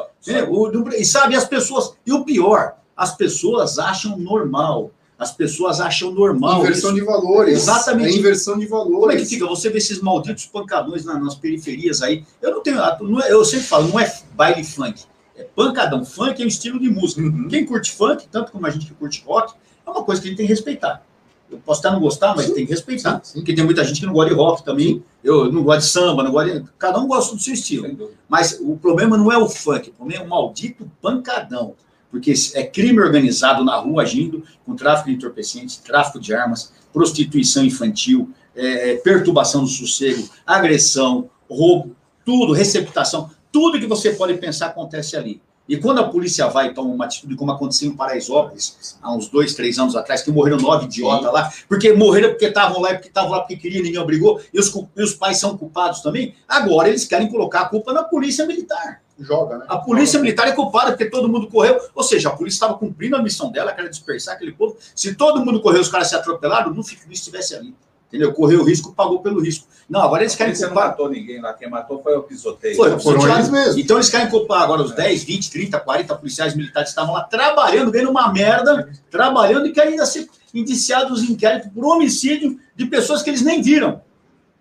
[0.97, 1.93] E sabe, as pessoas.
[2.05, 6.61] E o pior, as pessoas acham normal as pessoas acham normal.
[6.61, 6.99] Inversão isso.
[6.99, 7.57] de valores.
[7.57, 8.15] Exatamente.
[8.15, 8.99] É inversão de valores.
[8.99, 9.45] Como é que fica?
[9.47, 12.23] Você vê esses malditos pancadões nas, nas periferias aí.
[12.41, 12.79] Eu não tenho.
[12.79, 15.03] É, eu sempre falo, não é baile funk.
[15.35, 16.05] É pancadão.
[16.05, 17.21] Funk é um estilo de música.
[17.21, 17.49] Uhum.
[17.49, 19.53] Quem curte funk, tanto como a gente que curte rock,
[19.85, 21.03] é uma coisa que a gente tem que respeitar.
[21.51, 23.15] Eu posso estar não gostar, mas sim, tem que respeitar.
[23.15, 23.39] Sim, sim.
[23.39, 25.03] Porque tem muita gente que não gosta de rock também.
[25.21, 26.69] Eu não gosto de samba, não gosto de...
[26.77, 28.13] Cada um gosta do seu estilo.
[28.29, 31.75] Mas o problema não é o funk, o problema é o maldito pancadão
[32.11, 37.63] porque é crime organizado na rua agindo com tráfico de entorpecentes, tráfico de armas, prostituição
[37.63, 41.95] infantil, é, é, perturbação do sossego, agressão, roubo,
[42.25, 45.41] tudo, receptação, tudo que você pode pensar acontece ali.
[45.67, 49.29] E quando a polícia vai e toma uma atitude, como aconteceu em Paraisópolis, há uns
[49.29, 53.07] dois, três anos atrás, que morreram nove idiotas lá, porque morreram porque estavam lá, porque
[53.07, 56.89] estavam lá porque queriam, ninguém obrigou, e os, e os pais são culpados também, agora
[56.89, 59.65] eles querem colocar a culpa na polícia militar joga, né?
[59.67, 60.23] A polícia joga.
[60.23, 61.79] militar é culpada porque todo mundo correu.
[61.93, 64.77] Ou seja, a polícia estava cumprindo a missão dela, que era dispersar aquele povo.
[64.95, 67.75] Se todo mundo correu, os caras se atropelaram, não estivesse ali.
[68.07, 68.33] Entendeu?
[68.33, 69.67] Correu o risco, pagou pelo risco.
[69.87, 70.69] Não, agora eles querem culpar.
[70.69, 72.75] não matou ninguém lá, quem matou foi o pisoteio.
[72.75, 73.79] Foi, foram eles mesmo.
[73.79, 77.23] Então eles querem culpar agora os 10, 20, 30, 40 policiais militares que estavam lá
[77.23, 82.85] trabalhando, ganhando uma merda, trabalhando e querem ainda ser indiciados em inquérito por homicídio de
[82.87, 84.01] pessoas que eles nem viram.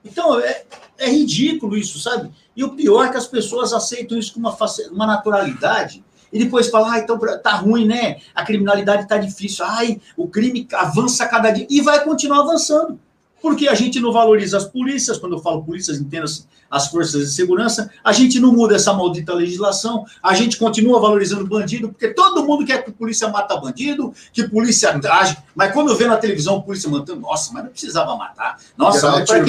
[0.04, 0.64] Então, é,
[0.98, 2.30] é ridículo isso, sabe?
[2.58, 4.56] E o pior é que as pessoas aceitam isso com uma,
[4.90, 8.16] uma naturalidade e depois falam, ah, então tá ruim, né?
[8.34, 12.98] A criminalidade tá difícil, ai, o crime avança cada dia e vai continuar avançando.
[13.40, 17.32] Porque a gente não valoriza as polícias, quando eu falo polícias, entenda-se as forças de
[17.32, 22.44] segurança, a gente não muda essa maldita legislação, a gente continua valorizando bandido, porque todo
[22.44, 26.16] mundo quer que a polícia mata bandido, que a polícia age, mas quando vê na
[26.16, 28.58] televisão a polícia matando, nossa, mas não precisava matar.
[28.76, 29.44] Nossa, mas para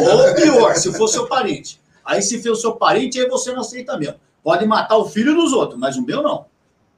[0.00, 1.78] Ou, ou pior, se for seu parente.
[2.08, 4.14] Aí se for seu parente, aí você não aceita mesmo.
[4.42, 6.46] Pode matar o filho dos outros, mas o meu não.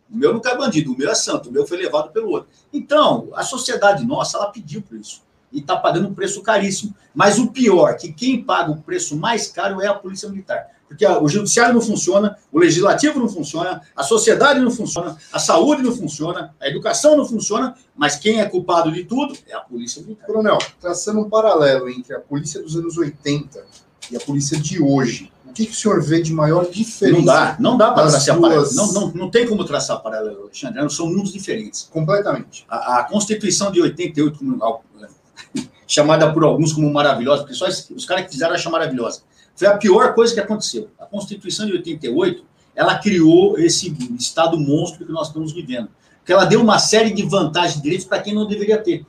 [0.08, 2.48] O meu não é bandido, o meu é santo, o meu foi levado pelo outro.
[2.72, 5.22] Então, a sociedade nossa, ela pediu por isso.
[5.52, 6.94] e está pagando um preço caríssimo.
[7.12, 10.68] Mas o pior, que quem paga o preço mais caro é a Polícia Militar.
[10.86, 15.82] Porque o judiciário não funciona, o legislativo não funciona, a sociedade não funciona, a saúde
[15.82, 20.02] não funciona, a educação não funciona, mas quem é culpado de tudo é a Polícia
[20.02, 20.26] Militar.
[20.26, 25.30] Coronel, traçando um paralelo entre a polícia dos anos 80 e a polícia de hoje,
[25.50, 27.18] o que, que o senhor vê de maior diferença?
[27.18, 28.48] Não dá, não dá para traçar duas...
[28.48, 28.74] paralelo.
[28.74, 30.88] Não, não, não tem como traçar paralelo, Alexandre.
[30.90, 31.88] São mundos diferentes.
[31.90, 32.64] Completamente.
[32.68, 34.38] A, a Constituição de 88,
[35.86, 39.22] chamada por alguns como maravilhosa, porque só os caras que fizeram acham maravilhosa.
[39.56, 40.88] Foi a pior coisa que aconteceu.
[40.98, 42.44] A Constituição de 88,
[42.74, 45.88] ela criou esse estado monstro que nós estamos vivendo.
[46.18, 49.04] Porque ela deu uma série de vantagens e direitos para quem não deveria ter.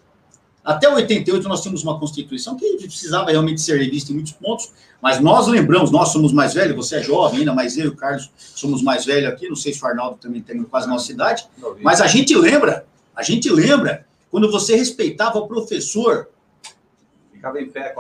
[0.63, 5.19] Até 88 nós tínhamos uma Constituição que precisava realmente ser revista em muitos pontos, mas
[5.19, 8.29] nós lembramos, nós somos mais velhos, você é jovem ainda, mas eu e o Carlos
[8.37, 11.47] somos mais velhos aqui, não sei se o Arnaldo também tem quase a nossa idade,
[11.81, 12.85] mas a gente lembra,
[13.15, 16.27] a gente lembra quando você respeitava o professor,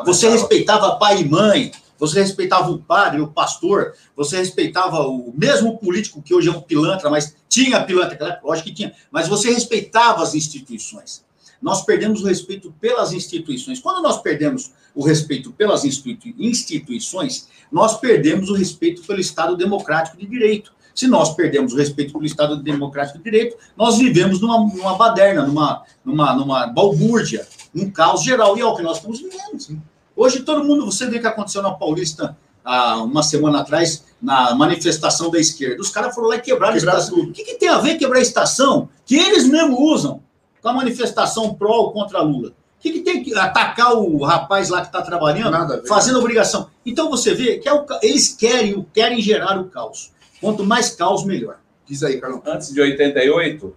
[0.05, 5.77] você respeitava pai e mãe, você respeitava o padre, o pastor, você respeitava o mesmo
[5.79, 10.21] político que hoje é um pilantra, mas tinha pilantra, lógico que tinha, mas você respeitava
[10.21, 11.23] as instituições.
[11.61, 13.79] Nós perdemos o respeito pelas instituições.
[13.79, 20.25] Quando nós perdemos o respeito pelas instituições, nós perdemos o respeito pelo Estado democrático de
[20.25, 20.73] direito.
[20.93, 25.45] Se nós perdemos o respeito pelo Estado democrático de direito, nós vivemos numa, numa baderna,
[25.45, 28.57] numa, numa, numa balbúrdia, num caos geral.
[28.57, 29.81] E é o que nós estamos vivendo.
[30.15, 34.53] Hoje todo mundo, você vê o que aconteceu na Paulista há uma semana atrás, na
[34.55, 35.81] manifestação da esquerda.
[35.81, 37.19] Os caras foram lá e quebraram Quebrar a estação.
[37.19, 40.21] O que, que, tem a ver quebrar a estação que eles mesmos usam
[40.61, 42.49] com a manifestação pró ou contra Lula?
[42.49, 46.69] O que, que tem que atacar o rapaz lá que está trabalhando, fazendo obrigação?
[46.85, 50.11] Então você vê que é o, eles querem, querem gerar o caos.
[50.39, 51.59] Quanto mais caos, melhor.
[51.85, 52.41] Diz aí, Carlos.
[52.45, 53.75] Antes de 88,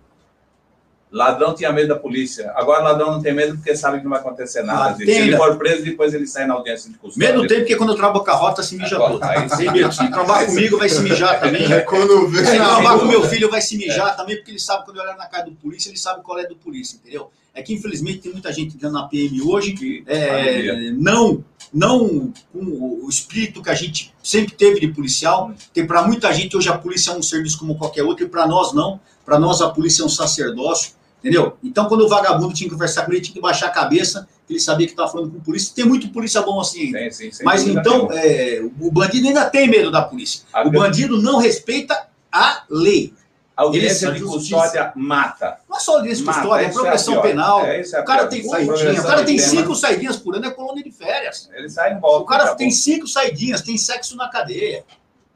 [1.14, 2.52] Ladrão tinha medo da polícia.
[2.56, 4.96] Agora ladrão não tem medo porque sabe que não vai acontecer nada.
[4.96, 7.32] Se ele for preso, depois ele sai na audiência de custódia.
[7.32, 9.20] Medo tem porque quando eu trabalho com a rota, se mija todo.
[9.56, 9.92] Tem medo.
[9.92, 11.72] Se trabalhar comigo, vai se mijar também.
[11.72, 14.16] É quando vê, se trabalhar com meu filho, vai se mijar é.
[14.16, 16.48] também, porque ele sabe quando eu olhar na cara do polícia, ele sabe qual é
[16.48, 17.30] do polícia, entendeu?
[17.54, 22.58] É que, infelizmente, tem muita gente entrando na PM hoje que é, não, não com
[22.58, 25.54] o espírito que a gente sempre teve de policial.
[25.72, 28.48] Tem para muita gente hoje a polícia é um serviço como qualquer outro, e para
[28.48, 28.98] nós não.
[29.24, 31.56] Para nós a polícia é um sacerdócio Entendeu?
[31.64, 34.60] Então, quando o vagabundo tinha que conversar com ele, tinha que baixar a cabeça, ele
[34.60, 35.72] sabia que estava falando com polícia.
[35.74, 37.10] Tem muito polícia bom assim ainda.
[37.10, 40.42] Sim, sim, Mas então, é, o bandido ainda tem medo da polícia.
[40.52, 43.14] A o bandido não respeita a lei.
[43.56, 45.56] A audiência de custódia mata.
[45.66, 47.64] Não é só audiência de custódia, é, é progressão é penal.
[47.64, 49.00] É, é o cara tem saidinha.
[49.00, 51.48] O cara tem cinco saidinhas por ano, é colônia de férias.
[51.54, 52.22] Ele sai em volta.
[52.22, 54.84] O cara tem cinco saidinhas, tem sexo na cadeia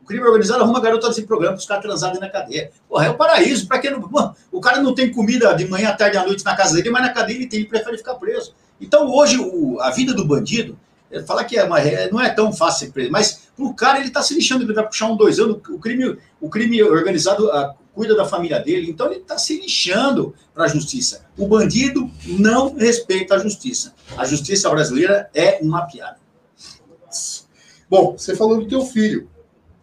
[0.09, 2.73] crime organizado arruma garota desse programa para os caras transarem na cadeia.
[2.89, 3.69] Porra, é o paraíso.
[3.69, 4.35] Para quem não.
[4.51, 7.13] O cara não tem comida de manhã, tarde à noite na casa dele, mas na
[7.13, 8.55] cadeia ele tem, ele prefere ficar preso.
[8.81, 10.79] Então, hoje, o, a vida do bandido,
[11.27, 14.09] fala que é uma, é, não é tão fácil ser preso, mas o cara ele
[14.09, 15.59] está se lixando, ele vai puxar um dois anos.
[15.69, 20.35] O crime, o crime organizado a, cuida da família dele, então ele está se lixando
[20.55, 21.25] para a justiça.
[21.37, 23.95] O bandido não respeita a justiça.
[24.17, 26.17] A justiça brasileira é uma piada.
[27.91, 29.29] Bom, você falou do teu filho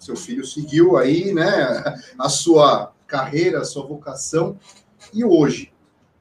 [0.05, 4.57] seu filho seguiu aí, né, a sua carreira, a sua vocação.
[5.13, 5.71] E hoje,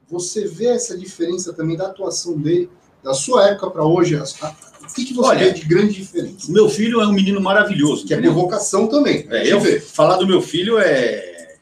[0.09, 2.69] você vê essa diferença também da atuação dele,
[3.03, 4.15] da sua época para hoje?
[4.15, 6.51] O que, que você Olha, vê de grande diferença?
[6.51, 8.05] Meu filho é um menino maravilhoso.
[8.05, 9.27] Que é vocação também.
[9.29, 11.57] É, eu, falar do meu filho é,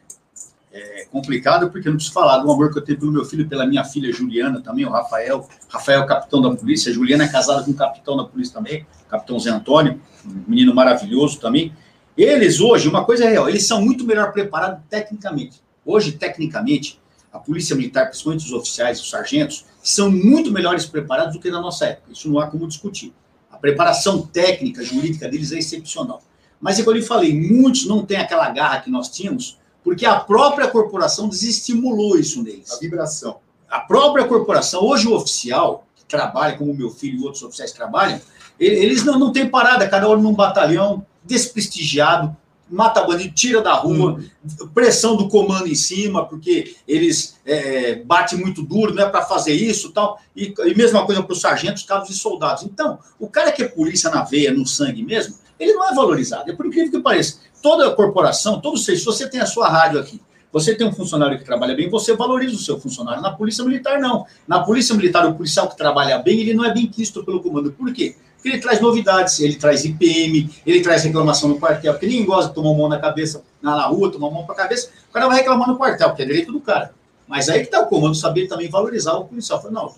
[0.72, 3.48] é complicado, porque eu não preciso falar do amor que eu tenho pelo meu filho,
[3.48, 5.48] pela minha filha Juliana também, o Rafael.
[5.68, 8.86] Rafael é capitão da polícia, a Juliana é casada com o capitão da polícia também,
[9.10, 11.74] capitão Zé Antônio, um menino maravilhoso também.
[12.16, 15.62] Eles hoje, uma coisa é real, eles são muito melhor preparados tecnicamente.
[15.86, 17.02] Hoje, tecnicamente,
[17.32, 21.60] a polícia militar, principalmente os oficiais, os sargentos, são muito melhores preparados do que na
[21.60, 22.14] nossa época.
[22.14, 23.12] Isso não há como discutir.
[23.52, 26.22] A preparação técnica, jurídica deles é excepcional.
[26.62, 30.20] Mas, como eu lhe falei, muitos não têm aquela garra que nós tínhamos, porque a
[30.20, 32.72] própria corporação desestimulou isso neles.
[32.72, 33.40] A vibração.
[33.68, 38.22] A própria corporação, hoje o oficial, que trabalha, como meu filho e outros oficiais trabalham,
[38.60, 42.36] eles não, não têm parada, cada hora num batalhão, desprestigiado,
[42.70, 44.68] mata bandido, tira da rua, hum.
[44.74, 49.54] pressão do comando em cima, porque eles é, batem muito duro, não é para fazer
[49.54, 50.20] isso tal.
[50.36, 52.64] E, e mesma coisa para os sargentos, cabos e soldados.
[52.64, 56.50] Então, o cara que é polícia na veia, no sangue mesmo, ele não é valorizado.
[56.50, 57.40] É por incrível que pareça.
[57.62, 60.20] Toda corporação, todo se você tem a sua rádio aqui,
[60.52, 63.24] você tem um funcionário que trabalha bem, você valoriza o seu funcionário.
[63.24, 64.26] Na polícia militar, não.
[64.48, 67.72] Na polícia militar, o policial que trabalha bem, ele não é bem quisto pelo comando.
[67.72, 68.16] Por quê?
[68.44, 72.50] Porque ele traz novidades, ele traz IPM, ele traz reclamação no quartel, porque ninguém gosta
[72.50, 75.38] de tomar mão na cabeça, na rua, tomar mão para a cabeça, o cara vai
[75.38, 76.94] reclamar no quartel, porque é direito do cara.
[77.26, 79.62] Mas aí que está o comando saber também valorizar o policial.
[79.62, 79.96] Fala, não,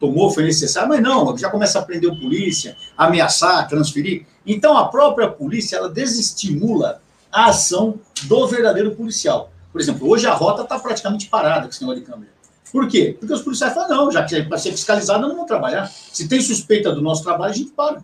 [0.00, 4.24] tomou, foi necessário, mas não, já começa a prender o polícia, ameaçar, transferir.
[4.46, 9.52] Então, a própria polícia, ela desestimula a ação do verdadeiro policial.
[9.70, 12.32] Por exemplo, hoje a rota está praticamente parada com esse negócio de câmera.
[12.72, 13.14] Por quê?
[13.20, 15.86] Porque os policiais falam, não, já que é para ser fiscalizado, não vão trabalhar.
[15.86, 18.02] Se tem suspeita do nosso trabalho, a gente para.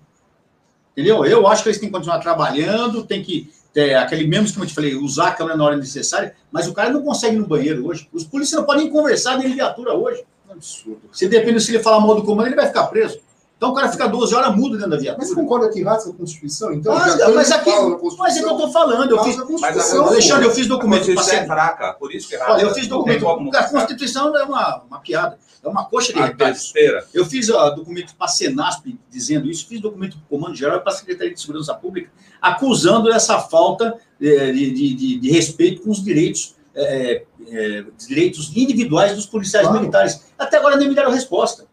[0.93, 1.25] Entendeu?
[1.25, 4.66] Eu acho que eles têm que continuar trabalhando, tem que ter aquele mesmo que eu
[4.66, 7.47] te falei, usar a câmera na hora necessária, mas o cara não consegue ir no
[7.47, 8.09] banheiro hoje.
[8.12, 10.21] Os policiais não podem conversar nem viatura hoje.
[10.47, 11.01] É um absurdo.
[11.12, 13.21] Se depende se ele falar mal do comando, ele vai ficar preso.
[13.59, 15.18] Então o cara fica 12 horas mudo dentro da viatura.
[15.18, 16.72] Mas você concorda que rasga a Constituição?
[16.72, 17.70] Então, mas, mas, aqui,
[18.16, 19.11] mas é que eu estou falando.
[19.11, 21.12] Eu fiz, mas a, Alexandre, eu fiz documento.
[21.12, 23.26] Você é fraca, por isso que é Olha, eu fiz documento.
[23.28, 25.36] A Constituição é uma, uma piada.
[25.62, 26.72] É uma coxa de retalhos.
[27.12, 30.78] Eu fiz uh, documento para a Senasp dizendo isso, fiz documento para o Comando Geral
[30.78, 35.30] e para a Secretaria de Segurança Pública, acusando essa falta eh, de, de, de, de,
[35.32, 39.80] respeito com os direitos, é, é, direitos individuais dos policiais claro.
[39.80, 40.24] militares.
[40.38, 41.66] Até agora nem me deram resposta.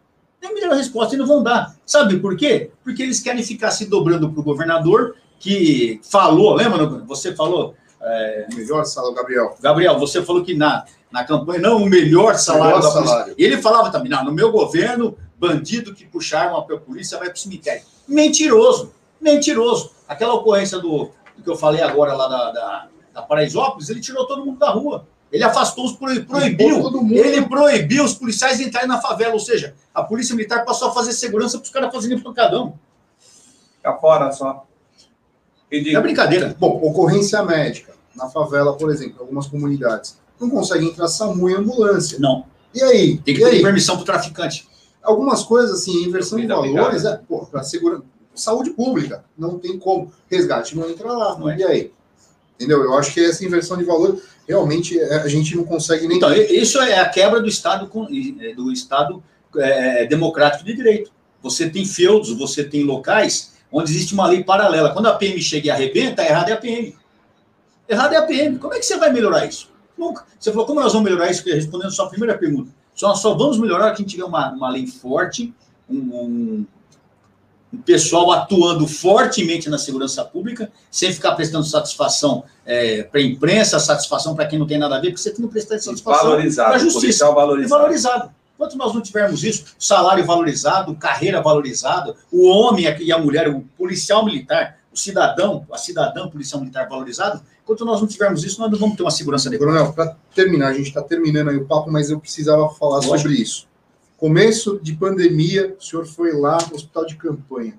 [0.46, 1.74] Nem me deram resposta e não vão dar.
[1.84, 2.70] Sabe por quê?
[2.84, 6.86] Porque eles querem ficar se dobrando para o governador, que falou, lembra?
[7.06, 7.74] Você falou.
[8.00, 9.56] É, melhor salário, Gabriel.
[9.60, 13.04] Gabriel, você falou que na, na campanha, não, o melhor salário melhor da.
[13.04, 13.34] Salário.
[13.36, 17.36] Ele falava também, não, no meu governo, bandido que puxar uma a polícia vai para
[17.36, 17.82] o cemitério.
[18.06, 19.90] Mentiroso, mentiroso.
[20.06, 24.26] Aquela ocorrência do, do que eu falei agora lá da, da, da Paraisópolis, ele tirou
[24.26, 25.06] todo mundo da rua.
[25.30, 27.08] Ele afastou os proibiu.
[27.10, 29.34] Ele proibiu os policiais de entrarem na favela.
[29.34, 32.78] Ou seja, a polícia militar passou a fazer segurança para os caras fazerem pancadão.
[33.76, 34.64] Fica fora só.
[35.70, 36.56] É brincadeira.
[36.58, 37.94] Bom, ocorrência médica.
[38.14, 42.18] Na favela, por exemplo, em algumas comunidades não consegue entrar SAMU e ambulância.
[42.18, 42.44] Não.
[42.74, 43.18] E aí?
[43.18, 44.68] Tem que ter permissão para o traficante.
[45.02, 47.20] Algumas coisas, assim, inversão de valores, é,
[47.50, 48.04] para segurança,
[48.34, 50.12] saúde pública, não tem como.
[50.30, 51.56] Resgate não entra lá, não é?
[51.56, 51.92] e aí?
[52.56, 52.82] Entendeu?
[52.82, 56.16] Eu acho que essa inversão de valor, realmente, é, a gente não consegue nem...
[56.16, 57.88] Então, isso é a quebra do Estado,
[58.40, 59.22] é, do Estado
[59.56, 61.12] é, democrático de direito.
[61.42, 64.92] Você tem feudos, você tem locais onde existe uma lei paralela.
[64.92, 66.96] Quando a PM chega e arrebenta, errado é a PM.
[67.88, 68.58] Errado é a PM.
[68.58, 69.70] Como é que você vai melhorar isso?
[69.96, 70.24] Nunca.
[70.38, 71.42] Você falou, como nós vamos melhorar isso?
[71.44, 72.70] Respondendo a sua primeira pergunta.
[72.94, 75.52] Só, só vamos melhorar gente tiver uma, uma lei forte,
[75.88, 76.66] um, um,
[77.76, 83.78] um, pessoal atuando fortemente na segurança pública, sem ficar prestando satisfação é, para a imprensa,
[83.78, 86.70] satisfação para quem não tem nada a ver, porque você tem que prestar satisfação para
[86.70, 87.30] a justiça.
[87.32, 87.68] Valorizado.
[87.68, 88.30] valorizado.
[88.54, 93.60] Enquanto nós não tivermos isso, salário valorizado, carreira valorizada, o homem e a mulher, o
[93.76, 98.70] policial militar, o cidadão, a cidadã policial militar valorizado, enquanto nós não tivermos isso, nós
[98.70, 99.72] não vamos ter uma segurança adequada.
[99.72, 103.18] Coronel, para terminar, a gente está terminando aí o papo, mas eu precisava falar Lógico.
[103.18, 103.66] sobre isso.
[104.26, 107.74] Começo de pandemia, o senhor foi lá no hospital de campanha.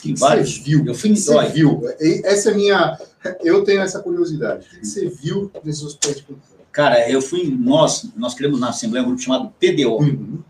[0.00, 0.16] Que.
[0.16, 0.86] Você viu?
[0.86, 1.82] Eu fui você viu?
[2.22, 2.96] Essa é minha.
[3.42, 4.68] Eu tenho essa curiosidade.
[4.68, 6.66] O que você viu nesses hospitais de campanha?
[6.70, 7.50] Cara, eu fui.
[7.50, 10.40] Nós, nós criamos na Assembleia um grupo chamado PDO uhum.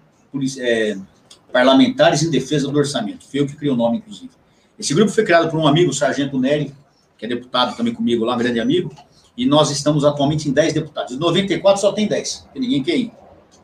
[0.59, 0.99] é,
[1.51, 3.27] Parlamentares em Defesa do Orçamento.
[3.27, 4.31] Foi eu que criei o nome, inclusive.
[4.79, 6.75] Esse grupo foi criado por um amigo, o Sargento Nery,
[7.17, 8.95] que é deputado também comigo lá, um grande amigo,
[9.35, 11.15] e nós estamos atualmente em 10 deputados.
[11.15, 13.13] Em 94 só tem 10, porque ninguém quer ir,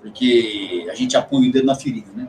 [0.05, 2.29] porque a gente apunha o dedo na ferida, né?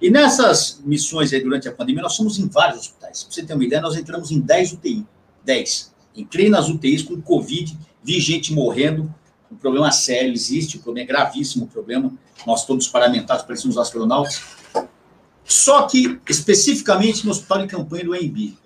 [0.00, 3.22] E nessas missões aí durante a pandemia, nós fomos em vários hospitais.
[3.22, 5.06] Para você ter uma ideia, nós entramos em 10 UTI.
[5.44, 5.94] 10.
[6.16, 9.14] Entrei nas UTIs com Covid, vi gente morrendo,
[9.50, 12.12] um problema sério existe, o um problema é gravíssimo, o problema.
[12.44, 14.42] Nós todos parlamentares parecemos astronautas.
[15.44, 18.56] Só que, especificamente no hospital de campanha do EMB.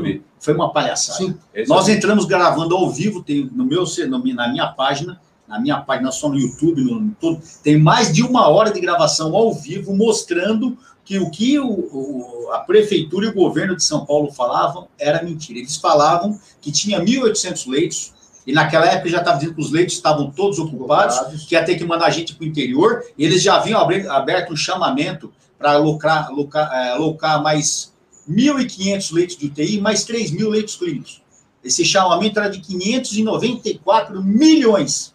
[0.00, 0.22] Vi.
[0.40, 1.18] Foi uma palhaçada.
[1.18, 1.38] Sim,
[1.68, 5.20] Nós entramos gravando ao vivo, tem no meu, na minha página,
[5.52, 9.36] na minha página só no YouTube, no, no tem mais de uma hora de gravação
[9.36, 14.06] ao vivo mostrando que o que o, o, a prefeitura e o governo de São
[14.06, 15.58] Paulo falavam era mentira.
[15.58, 18.14] Eles falavam que tinha 1.800 leitos,
[18.46, 21.44] e naquela época já estava dizendo que os leitos estavam todos ocupados, ocupados.
[21.44, 23.04] que ia ter que mandar gente para o interior.
[23.18, 23.78] Eles já haviam
[24.10, 27.92] aberto um chamamento para alocar, alocar, é, alocar mais
[28.28, 31.20] 1.500 leitos de UTI, mais 3 mil leitos clínicos.
[31.62, 35.14] Esse chamamento era de 594 milhões.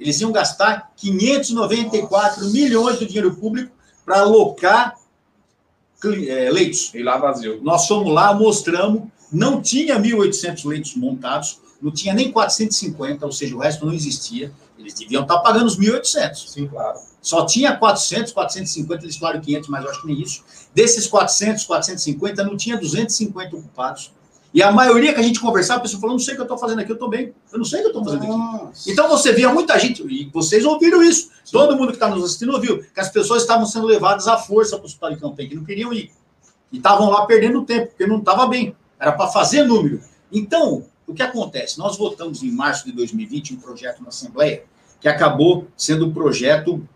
[0.00, 2.52] Eles iam gastar 594 Nossa.
[2.52, 3.70] milhões do dinheiro público
[4.04, 4.96] para alocar
[6.02, 6.90] é, leitos.
[6.94, 7.60] E lá vazio.
[7.62, 13.54] Nós fomos lá, mostramos, não tinha 1.800 leitos montados, não tinha nem 450, ou seja,
[13.54, 14.50] o resto não existia.
[14.78, 16.48] Eles deviam estar pagando os 1.800.
[16.48, 16.98] Sim, claro.
[17.20, 20.42] Só tinha 400, 450, eles falaram 500, mas eu acho que nem isso.
[20.74, 24.10] Desses 400, 450, não tinha 250 ocupados.
[24.52, 26.44] E a maioria que a gente conversava, a pessoa falou, não sei o que eu
[26.44, 27.32] estou fazendo aqui, eu estou bem.
[27.52, 28.66] Eu não sei o que eu estou fazendo Nossa.
[28.66, 28.90] aqui.
[28.90, 31.52] Então você via muita gente, e vocês ouviram isso, Sim.
[31.52, 34.76] todo mundo que está nos assistindo ouviu, que as pessoas estavam sendo levadas à força
[34.76, 36.10] para o hospital de campanha, que não queriam ir.
[36.72, 38.74] E estavam lá perdendo tempo, porque não estava bem.
[38.98, 40.00] Era para fazer número.
[40.32, 41.78] Então, o que acontece?
[41.78, 44.64] Nós votamos em março de 2020 um projeto na Assembleia
[45.00, 46.86] que acabou sendo um projeto.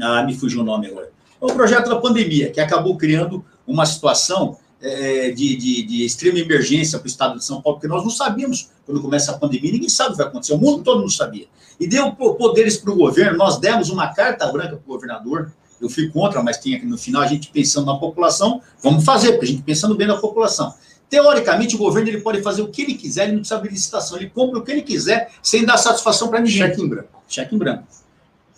[0.00, 1.10] Ah, me fugiu o nome agora.
[1.40, 6.38] É o projeto da pandemia, que acabou criando uma situação é, de, de, de, extrema
[6.38, 9.72] emergência para o estado de São Paulo, porque nós não sabíamos quando começa a pandemia,
[9.72, 11.46] ninguém sabe o que vai acontecer, o mundo todo não sabia.
[11.78, 15.88] E deu poderes para o governo, nós demos uma carta branca para o governador, eu
[15.88, 19.46] fui contra, mas tem aqui no final a gente pensando na população, vamos fazer, porque
[19.46, 20.74] a gente pensando bem na população.
[21.08, 24.18] Teoricamente, o governo ele pode fazer o que ele quiser, ele não precisa de licitação,
[24.18, 26.58] ele compra o que ele quiser, sem dar satisfação para ninguém.
[26.58, 27.22] Cheque em branco.
[27.28, 27.84] Cheque em branco.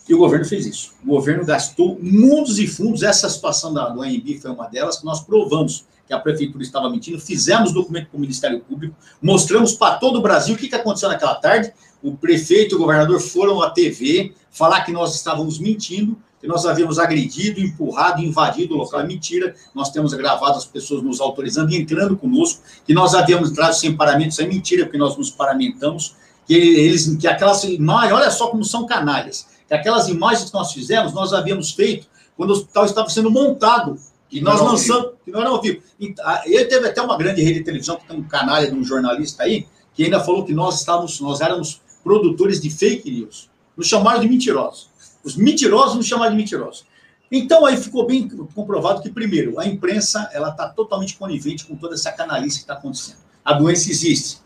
[0.09, 0.93] E o governo fez isso.
[1.03, 3.03] O governo gastou mundos e fundos.
[3.03, 6.89] Essa situação da, do AMB foi uma delas que nós provamos que a prefeitura estava
[6.89, 7.19] mentindo.
[7.21, 11.07] Fizemos documento para o Ministério Público, mostramos para todo o Brasil o que, que aconteceu
[11.07, 11.71] naquela tarde.
[12.03, 16.65] O prefeito e o governador foram à TV falar que nós estávamos mentindo que nós
[16.65, 19.01] havíamos agredido, empurrado, invadido o local.
[19.01, 19.55] É mentira.
[19.75, 23.95] Nós temos gravado as pessoas nos autorizando e entrando conosco, que nós havíamos entrado sem
[23.95, 24.31] paramento.
[24.31, 26.15] Isso é mentira, porque nós nos paramentamos.
[26.47, 29.47] Que eles, que aquelas imagens, olha só como são canalhas.
[29.67, 33.99] Que aquelas imagens que nós fizemos, nós havíamos feito quando o hospital estava sendo montado.
[34.31, 35.83] E nós lançamos, que nós não vimos.
[35.99, 39.43] Ele teve até uma grande rede de televisão, que tem um canalha de um jornalista
[39.43, 43.49] aí, que ainda falou que nós estávamos, nós éramos produtores de fake news.
[43.75, 44.89] Nos chamaram de mentirosos.
[45.23, 46.85] Os mentirosos nos chamaram de mentirosos.
[47.31, 51.95] Então, aí ficou bem comprovado que, primeiro, a imprensa ela está totalmente conivente com toda
[51.95, 53.19] essa canalice que está acontecendo.
[53.43, 54.40] A doença existe.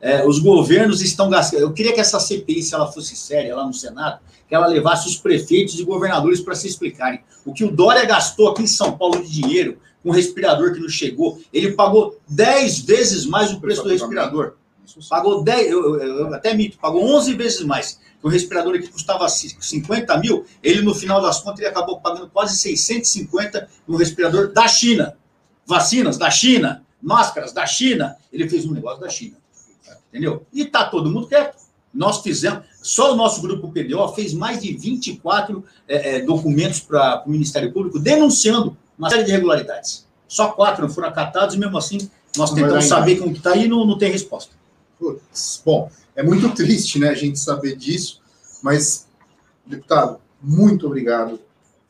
[0.00, 1.60] É, os governos estão gastando.
[1.60, 5.06] Eu queria que essa CPI, se ela fosse séria lá no Senado, que ela levasse
[5.06, 7.20] os prefeitos e governadores para se explicarem.
[7.44, 10.80] O que o Dória gastou aqui em São Paulo de dinheiro com um respirador que
[10.80, 14.54] não chegou, ele pagou 10 vezes mais o preço do respirador.
[15.08, 18.88] Pagou 10, eu, eu, eu até mito, pagou 11 vezes mais que o respirador aqui
[18.88, 24.52] custava 50 mil, ele no final das contas ele acabou pagando quase 650 no respirador
[24.52, 25.16] da China.
[25.64, 29.36] Vacinas da China, máscaras da China, ele fez um negócio da China.
[30.10, 30.44] Entendeu?
[30.52, 31.56] E tá todo mundo quieto.
[31.92, 37.24] Nós fizemos, só o nosso grupo PDO fez mais de 24 é, é, documentos para
[37.26, 40.06] o Ministério Público denunciando uma série de irregularidades.
[40.28, 43.66] Só quatro não foram acatados e mesmo assim nós tentamos saber como que está e
[43.66, 44.54] não, não tem resposta.
[44.98, 48.20] Putz, bom, é muito triste, né, a gente saber disso,
[48.62, 49.08] mas,
[49.66, 51.40] deputado, muito obrigado.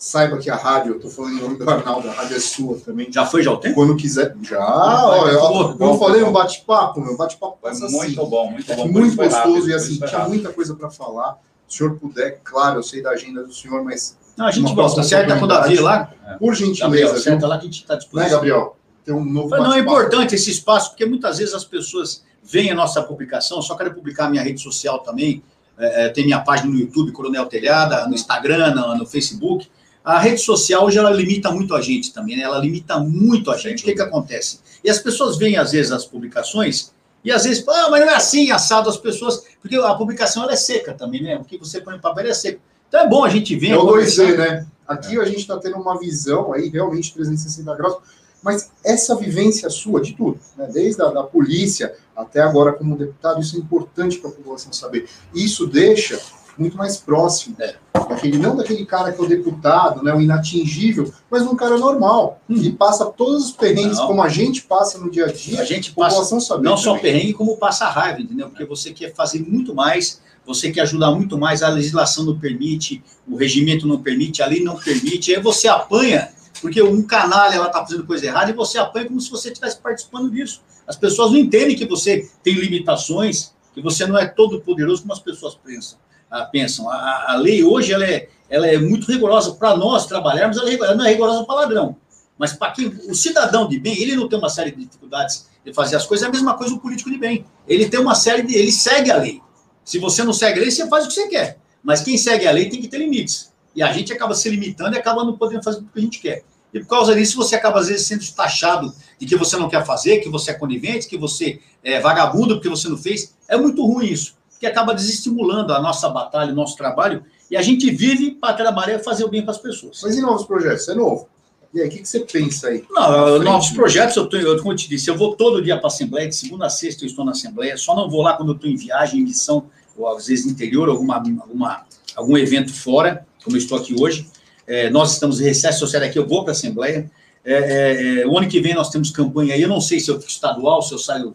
[0.02, 2.78] Saiba que a rádio, eu estou falando em nome do Arnaldo, a rádio é sua
[2.80, 3.12] também.
[3.12, 3.74] Já foi já o tempo?
[3.74, 4.34] Quando quiser.
[4.40, 7.98] Já, ó, eu, eu, eu falei um bate-papo, meu bate-papo passa assim.
[7.98, 8.88] Muito bom, muito bom.
[8.88, 11.36] Muito gostoso rápido, e assim, tinha muita coisa para falar.
[11.68, 14.16] Se o senhor puder, claro, eu sei da agenda do senhor, mas.
[14.38, 16.10] Não, a gente volta, certa com o Davi lá.
[16.38, 16.84] Por gentileza.
[16.84, 18.30] Gabriel, certa lá que a gente está disponível.
[18.30, 18.76] Né, Gabriel?
[19.04, 22.74] Tem um novo Não, é importante esse espaço, porque muitas vezes as pessoas veem a
[22.74, 25.42] nossa publicação, só quero publicar a minha rede social também,
[25.78, 29.68] é, é, tem minha página no YouTube, Coronel Telhada, no Instagram, no, no, Facebook.
[30.04, 32.42] A rede social hoje ela limita muito a gente também, né?
[32.42, 33.82] Ela limita muito a gente.
[33.82, 34.60] O que, que acontece?
[34.82, 36.92] E as pessoas veem, às vezes, as publicações,
[37.22, 40.52] e às vezes, ah, mas não é assim, assado as pessoas, porque a publicação ela
[40.52, 41.36] é seca também, né?
[41.36, 42.60] O que você põe no papel é seco.
[42.88, 43.70] Então é bom a gente ver.
[43.70, 44.66] É o 2 né?
[44.88, 47.98] Aqui a gente está tendo uma visão aí realmente 360 graus
[48.42, 50.68] mas essa vivência sua de tudo, né?
[50.72, 55.08] desde a da polícia até agora como deputado, isso é importante para a população saber.
[55.34, 56.20] Isso deixa
[56.56, 57.74] muito mais próximo, né?
[57.92, 62.40] Daquele, não daquele cara que é o deputado, né, o inatingível, mas um cara normal,
[62.48, 62.60] hum.
[62.60, 64.06] que passa todos os perrengues não.
[64.06, 65.60] como a gente passa no dia a dia.
[65.60, 66.84] A gente passa saber não também.
[66.84, 68.48] só perrengue, como passa raiva, entendeu?
[68.48, 73.02] Porque você quer fazer muito mais, você quer ajudar muito mais, a legislação não permite,
[73.28, 76.28] o regimento não permite, a lei não permite, aí você apanha
[76.60, 79.78] porque um canalha ela está fazendo coisa errada e você apanha como se você estivesse
[79.78, 80.62] participando disso.
[80.86, 85.12] As pessoas não entendem que você tem limitações, que você não é todo poderoso como
[85.12, 85.98] as pessoas pensam.
[86.30, 86.88] Ah, pensam.
[86.88, 89.54] A, a, lei hoje ela é, ela é muito rigorosa.
[89.54, 91.96] Para nós trabalharmos, ela, é ela não é rigorosa para ladrão.
[92.38, 95.74] Mas para quem o cidadão de bem, ele não tem uma série de dificuldades de
[95.74, 97.44] fazer as coisas, é a mesma coisa o político de bem.
[97.68, 98.54] Ele tem uma série de.
[98.54, 99.42] Ele segue a lei.
[99.84, 101.58] Se você não segue a lei, você faz o que você quer.
[101.82, 103.52] Mas quem segue a lei tem que ter limites.
[103.74, 106.18] E a gente acaba se limitando e acaba não podendo fazer o que a gente
[106.18, 106.44] quer.
[106.72, 109.84] E por causa disso, você acaba, às vezes, sendo taxado de que você não quer
[109.84, 113.34] fazer, que você é conivente, que você é vagabundo porque você não fez.
[113.48, 117.62] É muito ruim isso, porque acaba desestimulando a nossa batalha, o nosso trabalho, e a
[117.62, 120.00] gente vive para trabalhar e fazer o bem para as pessoas.
[120.02, 120.86] Mas e novos projetos?
[120.86, 121.26] É novo?
[121.72, 122.84] E aí, o que, que você pensa aí?
[122.90, 126.28] Não, novos projetos, eu, como eu te disse, eu vou todo dia para a Assembleia,
[126.28, 128.68] de segunda a sexta eu estou na Assembleia, só não vou lá quando eu estou
[128.68, 129.64] em viagem, em missão,
[129.96, 134.28] ou às vezes no interior, alguma, alguma, algum evento fora, como eu estou aqui hoje.
[134.66, 137.10] É, nós estamos em recesso, se eu sair daqui, eu vou para a Assembleia.
[137.42, 140.10] É, é, é, o ano que vem nós temos campanha aí, eu não sei se
[140.10, 141.34] eu fico estadual, se eu saio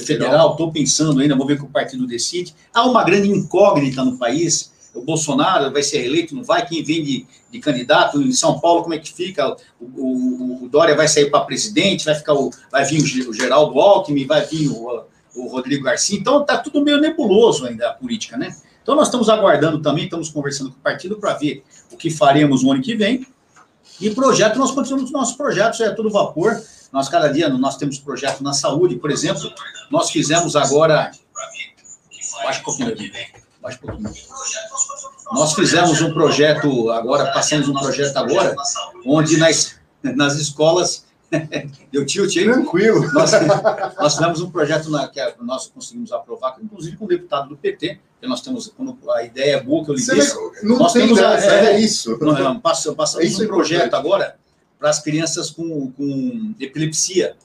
[0.00, 2.54] federal, estou pensando ainda, vou ver que o partido decide.
[2.72, 7.02] Há uma grande incógnita no país, o Bolsonaro vai ser eleito, não vai, quem vem
[7.02, 9.56] de, de candidato em São Paulo, como é que fica?
[9.80, 13.34] O, o, o Dória vai sair para presidente, vai ficar o, vai vir o, o
[13.34, 15.04] Geraldo Alckmin, vai vir o,
[15.34, 18.54] o Rodrigo Garcia, então está tudo meio nebuloso ainda a política, né?
[18.82, 22.62] Então nós estamos aguardando também, estamos conversando com o partido para ver o que faremos
[22.62, 23.26] no ano que vem.
[24.00, 26.60] E projeto, nós continuamos nossos projetos, é tudo vapor.
[26.92, 29.50] Nós, cada dia, nós temos projeto na saúde, por exemplo.
[29.90, 31.10] Nós fizemos agora.
[32.44, 33.10] Baixa um pouquinho aqui.
[33.62, 34.12] Baixa um pouquinho.
[35.32, 38.54] Nós fizemos um projeto agora, passamos um projeto agora,
[39.06, 41.06] onde nas, nas escolas.
[41.90, 42.44] Deu tilt aí?
[42.44, 43.10] Tranquilo.
[43.14, 43.30] Nós,
[43.98, 47.98] nós fizemos um projeto na, que nós conseguimos aprovar, inclusive com o deputado do PT,
[48.20, 48.70] que nós temos,
[49.16, 50.36] a ideia é boa que eu lhe disse.
[50.62, 52.18] Não nós tem temos, é, é, isso.
[52.20, 54.06] Não, passamos, passamos isso um é projeto importante.
[54.06, 54.41] agora
[54.82, 57.36] para as crianças com, com epilepsia,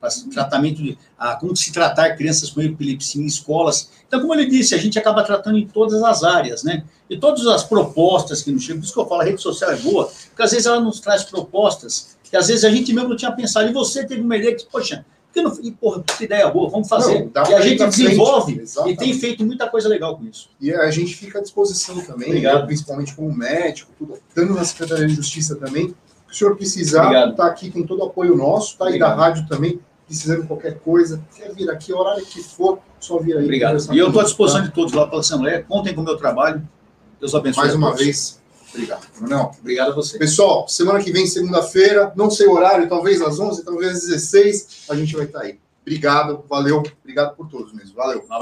[0.00, 3.90] para tratamento de ah, como se tratar crianças com epilepsia em escolas.
[4.06, 6.84] Então, como ele disse, a gente acaba tratando em todas as áreas, né?
[7.10, 9.72] E todas as propostas que nos chegam, por isso que eu falo, a rede social
[9.72, 13.08] é boa, porque às vezes ela nos traz propostas que às vezes a gente mesmo
[13.08, 16.24] não tinha pensado, e você teve uma ideia que, poxa, que não, e, porra, que
[16.24, 17.28] ideia boa, vamos fazer.
[17.34, 20.48] Não, e a gente desenvolve e tem feito muita coisa legal com isso.
[20.60, 25.08] E a gente fica à disposição também, eu, principalmente como médico, tudo, tanto na Secretaria
[25.08, 25.92] de Justiça também.
[26.34, 29.46] Se o senhor precisar, está aqui, tem todo o apoio nosso, tá aí da rádio
[29.46, 33.44] também, precisando de qualquer coisa, quer vir aqui, horário que for, só vir aí.
[33.44, 33.78] Obrigado.
[33.92, 34.66] E eu estou à disposição tá?
[34.66, 36.68] de todos lá pela Assembleia, contem com o meu trabalho.
[37.20, 37.62] Deus abençoe.
[37.62, 38.42] Mais uma vez.
[38.72, 39.06] Obrigado.
[39.20, 39.52] Não.
[39.60, 40.18] Obrigado a você.
[40.18, 44.86] Pessoal, semana que vem, segunda-feira, não sei o horário, talvez às 11, talvez às 16,
[44.90, 45.60] a gente vai estar aí.
[45.82, 47.94] Obrigado, valeu, obrigado por todos mesmo.
[47.94, 48.24] Valeu.
[48.28, 48.34] Um